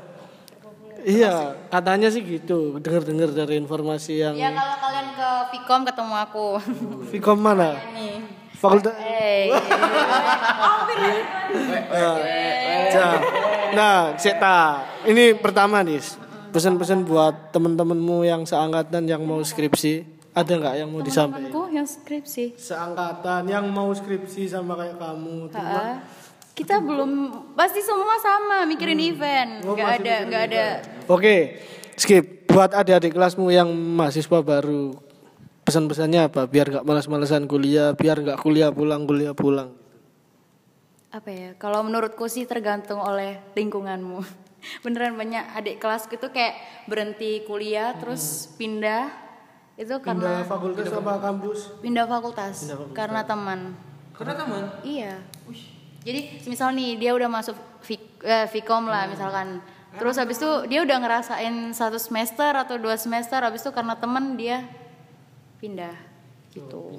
[1.06, 2.82] Iya, katanya sih gitu.
[2.82, 6.46] Dengar-dengar dari informasi yang Ya kalau kalian ke Vkom ketemu aku.
[7.14, 7.78] Vkom mana?
[7.94, 8.26] Nih.
[8.58, 9.52] Fakultas Hey.
[12.90, 13.08] Ja.
[13.76, 16.00] Nah, Seta, ini pertama nih.
[16.50, 21.52] Pesan-pesan buat temen-temenmu yang seangkatan yang mau skripsi, ada nggak yang mau disampaikan?
[21.52, 22.56] Temanku yang skripsi.
[22.56, 25.52] Seangkatan yang mau skripsi sama kayak kamu.
[25.52, 26.00] Ha,
[26.56, 29.68] kita belum pasti semua sama mikirin event.
[29.68, 30.66] Oh, Nggak ada nggak ada.
[31.06, 31.62] Oke,
[31.94, 32.46] skip.
[32.46, 34.96] Buat adik-adik kelasmu yang mahasiswa baru,
[35.62, 36.48] pesan-pesannya apa?
[36.48, 39.70] Biar nggak malas-malasan kuliah, biar nggak kuliah pulang, kuliah pulang.
[41.12, 41.50] Apa ya?
[41.56, 44.18] Kalau menurutku sih tergantung oleh lingkunganmu.
[44.84, 49.12] Beneran banyak adik kelasku itu kayak berhenti kuliah terus pindah
[49.76, 51.58] itu karena Pindah fakultas apa kampus?
[51.78, 52.56] pindah fakultas,
[52.90, 53.76] karena teman.
[54.16, 54.62] Karena teman.
[54.80, 55.20] Iya.
[56.02, 57.54] Jadi misal nih dia udah masuk
[57.84, 59.60] Vik- eh, Vkom lah misalkan.
[59.96, 64.36] Terus habis itu dia udah ngerasain satu semester atau dua semester habis itu karena temen
[64.36, 64.64] dia
[65.58, 65.96] pindah
[66.52, 66.92] gitu.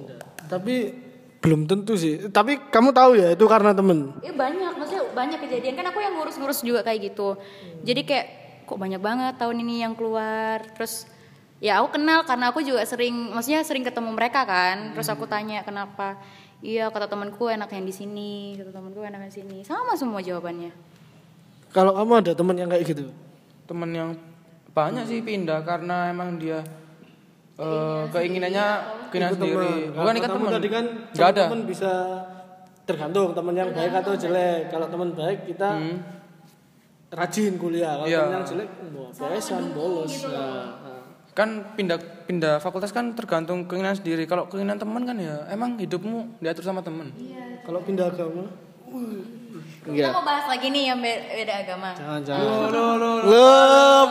[0.50, 0.94] Tapi
[1.42, 2.30] belum tentu sih.
[2.30, 4.18] Tapi kamu tahu ya itu karena temen.
[4.26, 7.38] Iya banyak, maksudnya banyak kejadian kan aku yang ngurus-ngurus juga kayak gitu.
[7.86, 8.28] Jadi kayak
[8.68, 10.66] kok banyak banget tahun ini yang keluar.
[10.76, 11.08] Terus
[11.62, 14.98] ya aku kenal karena aku juga sering, maksudnya sering ketemu mereka kan.
[14.98, 16.18] Terus aku tanya kenapa.
[16.58, 19.58] Iya kata temanku enak yang di sini, kata temanku enak yang di sini.
[19.62, 20.97] Sama semua jawabannya.
[21.70, 23.06] Kalau kamu ada temen yang kayak gitu?
[23.66, 24.10] Temen yang
[24.72, 26.62] banyak sih pindah karena emang dia
[27.58, 28.66] eh, keinginannya
[29.10, 29.74] keinginan sendiri.
[29.92, 30.52] Bukan ikat teman.
[30.54, 31.44] tadi kan Enggak ada.
[31.50, 31.92] teman bisa
[32.84, 34.70] tergantung teman yang baik atau jelek.
[34.70, 35.70] Kalau teman baik kita
[37.10, 37.94] rajin kuliah.
[37.98, 38.20] Kalau Iya.
[38.22, 40.14] teman yang jelek, wah, biasan bolos.
[40.24, 40.32] Nah,
[40.78, 41.02] nah.
[41.32, 44.26] Kan pindah pindah fakultas kan tergantung keinginan sendiri.
[44.26, 47.14] Kalau keinginan teman kan ya emang hidupmu diatur sama teman.
[47.62, 48.48] Kalau pindah agama,
[49.88, 51.90] Kita mau bahas lagi nih yang be- beda agama.
[51.96, 52.44] jangan jangan.
[53.24, 54.04] Loh,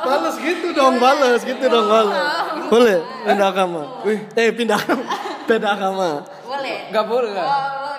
[0.00, 2.24] balas gitu dong, balas gitu dong, balas.
[2.66, 3.82] Boleh pindah agama.
[4.02, 4.80] Wih, eh pindah
[5.44, 6.24] beda agama.
[6.42, 6.88] Boleh.
[6.88, 7.48] Enggak boleh kan?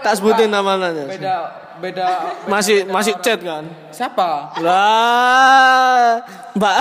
[0.01, 0.89] Tak sebutin namanya.
[1.05, 1.35] Beda
[1.79, 2.07] beda
[2.45, 3.63] Masih masih chat kan?
[3.89, 4.51] siapa?
[4.59, 6.19] Lah,
[6.51, 6.77] Mbak.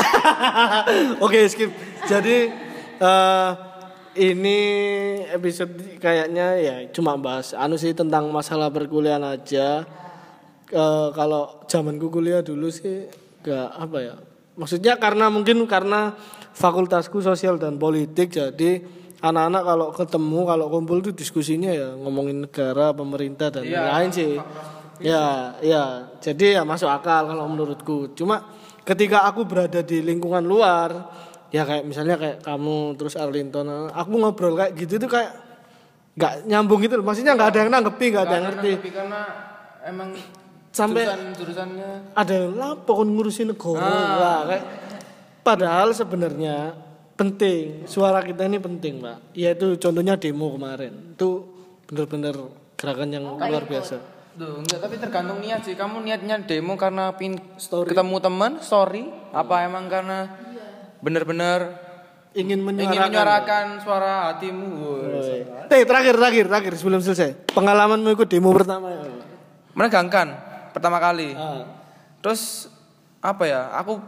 [1.24, 1.68] Oke, skip.
[2.04, 2.48] Jadi
[2.98, 3.48] eh
[4.18, 4.58] ini
[5.30, 9.86] episode kayaknya ya cuma bahas anu sih tentang masalah perkuliahan aja.
[10.68, 13.08] Eh, kalau zamanku kuliah dulu sih
[13.40, 14.16] gak apa ya.
[14.58, 16.12] Maksudnya karena mungkin karena
[16.52, 18.82] fakultasku sosial dan politik jadi
[19.22, 24.34] anak-anak kalau ketemu kalau kumpul tuh diskusinya ya ngomongin negara, pemerintah dan lain-lain sih.
[24.98, 26.10] Ya, ya.
[26.18, 28.12] Jadi ya masuk akal kalau menurutku.
[28.18, 28.42] Cuma
[28.82, 30.90] ketika aku berada di lingkungan luar,
[31.48, 35.32] ya kayak misalnya kayak kamu terus Arlinton, aku ngobrol kayak gitu tuh kayak
[36.18, 37.06] nggak nyambung gitu loh.
[37.06, 38.72] Maksudnya nggak ada yang nanggepi, nggak ada yang ngerti.
[38.90, 39.20] Karena
[39.86, 40.08] emang
[40.68, 43.82] Sampai jurusan jurusannya ada yang lapo kon ngurusin negara.
[44.20, 44.64] Wah, kayak
[45.42, 46.76] padahal sebenarnya
[47.18, 49.34] penting suara kita ini penting, Pak.
[49.34, 51.18] Yaitu contohnya demo kemarin.
[51.18, 51.50] Itu
[51.90, 52.36] bener-bener
[52.78, 53.96] gerakan yang luar biasa.
[54.38, 55.74] Duh, enggak, tapi tergantung niat sih.
[55.74, 57.90] Kamu niatnya demo karena pin Story.
[57.90, 60.30] ketemu teman, story, apa emang karena
[61.00, 61.88] bener-bener
[62.36, 63.08] Ingin ingin menyuarakan.
[63.08, 64.68] menyuarakan suara hatimu?
[64.78, 65.42] Woi.
[65.72, 67.34] Eh, terakhir terakhir terakhir sebelum selesai.
[67.56, 69.00] Pengalamanmu ikut demo pertama ya.
[69.74, 70.28] Menegangkan
[70.70, 71.34] pertama kali.
[71.34, 71.64] Ah.
[72.20, 72.68] Terus
[73.24, 73.72] apa ya?
[73.80, 73.98] Aku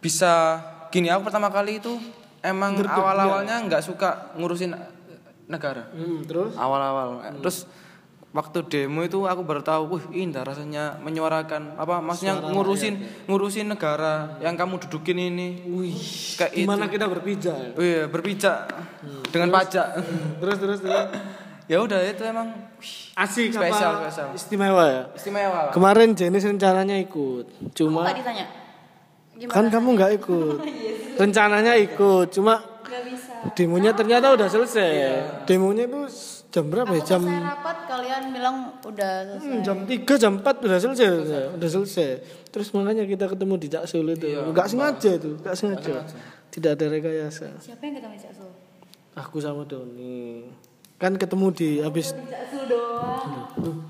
[0.00, 0.58] bisa
[0.90, 1.94] gini, aku pertama kali itu
[2.40, 4.72] emang awal-awalnya nggak suka ngurusin
[5.46, 5.90] negara.
[5.94, 7.66] Hmm, terus awal-awal terus
[8.30, 14.36] waktu demo itu aku baru tahu wih indah rasanya menyuarakan apa maksudnya ngurusin ngurusin negara
[14.38, 15.96] yang kamu dudukin ini wih
[16.36, 17.70] kayak itu gimana kita berpijak ya?
[17.74, 18.58] Wih, berpijak
[19.30, 19.88] dengan pajak
[20.38, 21.06] Terus terus terus.
[21.72, 24.06] ya udah itu emang wih, Asik Spesial, apa?
[24.06, 24.28] spesial.
[24.36, 25.02] Istimewa ya.
[25.16, 25.72] istimewa lah.
[25.72, 27.48] Kemarin Jenis rencananya ikut.
[27.72, 28.46] Cuma Nggak ditanya.
[29.48, 30.58] kan kamu nggak ikut.
[31.20, 33.32] Rencananya ikut, cuma Gak bisa.
[33.56, 34.92] demonya ternyata udah selesai.
[35.48, 36.04] Demonya itu
[36.52, 37.02] jam berapa ya?
[37.04, 39.50] Jam Selesai rapat kalian bilang udah selesai.
[39.50, 41.06] Hmm, jam 3 jam 4 udah selesai
[41.56, 42.10] udah selesai.
[42.52, 44.26] terus makanya kita ketemu di Caksul itu.
[44.30, 45.92] Nggak sengaja itu nggak sengaja.
[46.52, 47.46] tidak ada rekayasa.
[47.60, 48.50] Siapa yang ketemu Cak Sul?
[49.16, 50.44] aku sama Doni.
[51.00, 53.84] Kan ketemu di habis Cak Sul doang.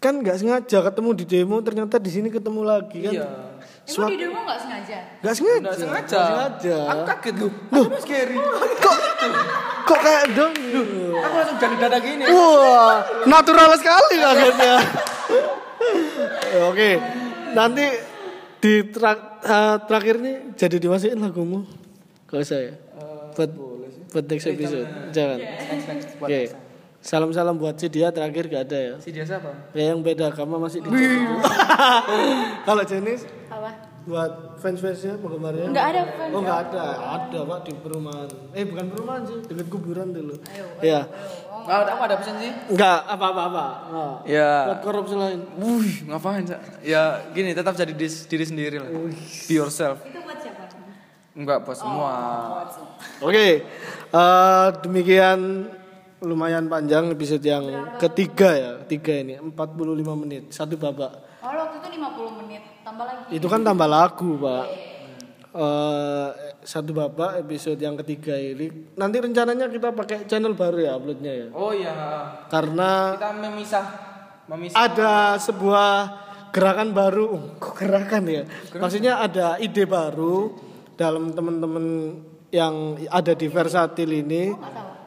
[0.00, 3.14] kan nggak sengaja ketemu di demo ternyata di sini ketemu lagi kan?
[3.14, 3.49] Iya
[3.92, 4.98] Emang di demo nggak sengaja?
[5.18, 5.60] nggak sengaja.
[5.60, 6.76] Nggak sengaja Nggak sengaja.
[6.86, 7.52] aku kaget loh.
[7.70, 8.36] Aku scary.
[8.76, 8.96] kok
[9.82, 10.66] kok kayak Doni
[11.12, 14.74] aku langsung jadi dada gini wah natural sekali kagetnya.
[16.64, 16.90] Oke
[17.50, 17.84] nanti
[18.58, 21.66] di tra- eh, terakhir nih jadi dimasukin lagumu.
[22.24, 22.76] Kalau saya
[23.34, 23.50] buat
[24.08, 24.86] buat next episode.
[25.10, 25.38] Jangan.
[26.20, 26.40] Oke.
[27.00, 28.94] Salam-salam buat si dia terakhir gak ada ya.
[29.00, 29.72] Si dia siapa?
[29.72, 30.92] Ya yang beda agama masih di
[32.68, 33.24] Kalau jenis?
[34.00, 36.32] Buat fans-fansnya penggemarnya Enggak ada fans.
[36.32, 36.84] Oh nggak ada,
[37.18, 38.28] ada pak di perumahan.
[38.50, 40.34] Eh bukan perumahan sih, dekat kuburan dulu.
[40.80, 41.04] Iya.
[41.60, 42.52] Enggak ada, aku ada pesan sih.
[42.68, 43.64] Enggak apa-apa apa.
[43.88, 44.50] Nah, Ya.
[44.66, 45.40] buat korupsi lain.
[45.56, 46.80] Wih, ngapain, Cak?
[46.80, 48.88] Ya, gini, tetap jadi dis- diri sendiri lah.
[49.44, 50.00] Be yourself.
[50.02, 50.64] Itu buat siapa?
[51.30, 52.12] Enggak buat semua.
[53.20, 53.62] Oke,
[54.10, 55.68] eh, demikian
[56.20, 57.64] lumayan panjang episode yang
[57.96, 59.56] ketiga ya, tiga ini 45
[60.16, 61.29] menit, satu babak.
[61.40, 62.62] Oh, waktu itu 50 menit.
[62.80, 63.32] Tambah lagi.
[63.32, 64.64] Itu kan tambah lagu pak.
[65.50, 66.28] Eh,
[66.62, 68.92] satu babak episode yang ketiga ini.
[68.94, 71.46] Nanti rencananya kita pakai channel baru ya uploadnya ya.
[71.50, 71.90] Oh iya.
[72.46, 73.84] Karena Kita memisah
[74.46, 74.78] memisah.
[74.78, 75.90] ada sebuah
[76.50, 77.24] gerakan baru.
[77.26, 78.42] Oh, kok gerakan ya?
[78.72, 80.54] Maksudnya ada ide baru
[80.94, 82.14] dalam teman-teman
[82.50, 84.54] yang ada di Versatil ini.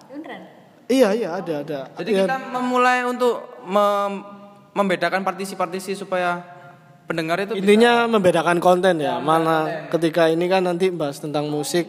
[0.09, 0.41] Beneran?
[0.89, 1.79] Iya iya ada ada.
[1.95, 4.32] Jadi Ya, kita memulai untuk mem-
[4.73, 6.41] membedakan partisi-partisi supaya
[7.05, 9.21] pendengar itu intinya membedakan konten ya.
[9.21, 11.87] Mana ketika ini kan nanti bahas tentang musik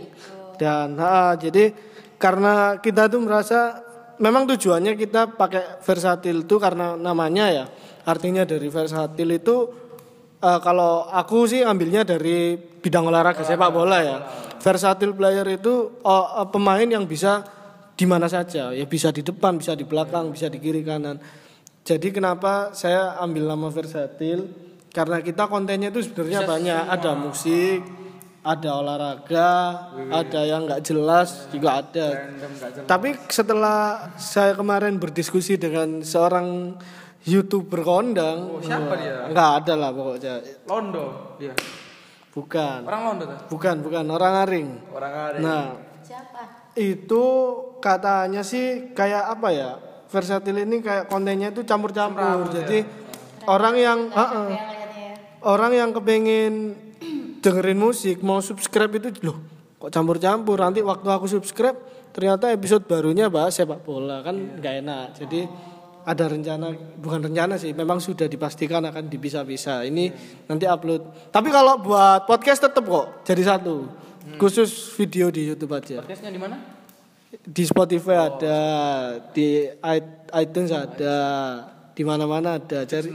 [0.61, 1.75] dan ha, jadi
[2.21, 3.83] karena kita tuh merasa
[4.21, 7.65] memang tujuannya kita pakai Versatil tuh karena namanya ya.
[8.05, 9.57] Artinya dari Versatil itu
[10.39, 14.19] eh, kalau aku sih ambilnya dari bidang olahraga sepak bola ya.
[14.61, 17.45] Versatil player itu oh, eh, pemain yang bisa
[17.95, 21.15] di mana saja, ya bisa di depan, bisa di belakang, bisa di kiri kanan.
[21.85, 24.49] Jadi kenapa saya ambil nama Versatil?
[24.89, 27.85] Karena kita kontennya itu sebenarnya banyak, ada musik,
[28.41, 29.53] ada olahraga,
[30.09, 32.33] ada yang nggak jelas juga ada.
[32.89, 36.79] Tapi setelah saya kemarin berdiskusi dengan seorang
[37.29, 39.29] youtuber kondang, siapa dia?
[39.29, 40.35] nggak ada lah pokoknya.
[40.65, 41.53] Londo dia.
[42.33, 43.39] Bukan, Orang Londo tuh.
[43.53, 44.69] bukan, bukan orang aring.
[44.91, 45.39] Orang ada.
[45.39, 45.65] Nah,
[46.01, 46.75] Siapa?
[46.81, 47.25] itu
[47.79, 49.71] katanya sih kayak apa ya?
[50.15, 52.55] Versatil ini kayak kontennya itu campur-campur.
[52.55, 52.87] Jadi
[53.51, 53.99] orang yang.
[54.15, 55.15] Ya, kelihatannya ya.
[55.43, 56.79] orang yang kepengen
[57.43, 59.43] dengerin musik mau subscribe itu loh
[59.83, 60.57] kok campur-campur?
[60.63, 61.77] Nanti waktu aku subscribe
[62.15, 65.07] ternyata episode barunya bahas sepak bola kan nggak enak.
[65.19, 65.41] Jadi
[66.05, 70.09] ada rencana bukan rencana sih memang sudah dipastikan akan dipisah-pisah ini
[70.47, 71.33] nanti upload.
[71.35, 74.07] Tapi kalau buat podcast tetap kok jadi satu.
[74.41, 76.01] Khusus video di YouTube aja.
[76.01, 76.84] Podcastnya di mana?
[77.41, 78.59] Di Spotify ada
[79.31, 81.17] di i- iTunes ada
[81.91, 83.11] di mana-mana ada cari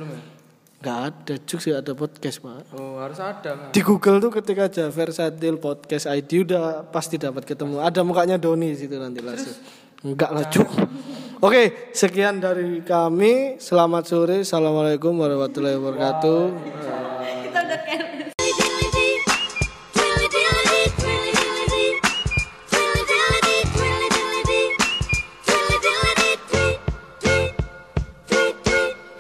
[0.80, 3.70] nggak ada cuk sih ada podcast pak Oh, harus ada kan.
[3.72, 7.84] di Google tuh ketika aja Versatil Podcast ID udah pasti dapat ketemu.
[7.84, 9.60] Ada mukanya Doni situ nanti langsung.
[10.00, 10.64] Enggak lah cuk.
[11.44, 13.60] Oke, sekian dari kami.
[13.60, 14.48] Selamat sore.
[14.48, 16.40] Assalamualaikum warahmatullahi wabarakatuh.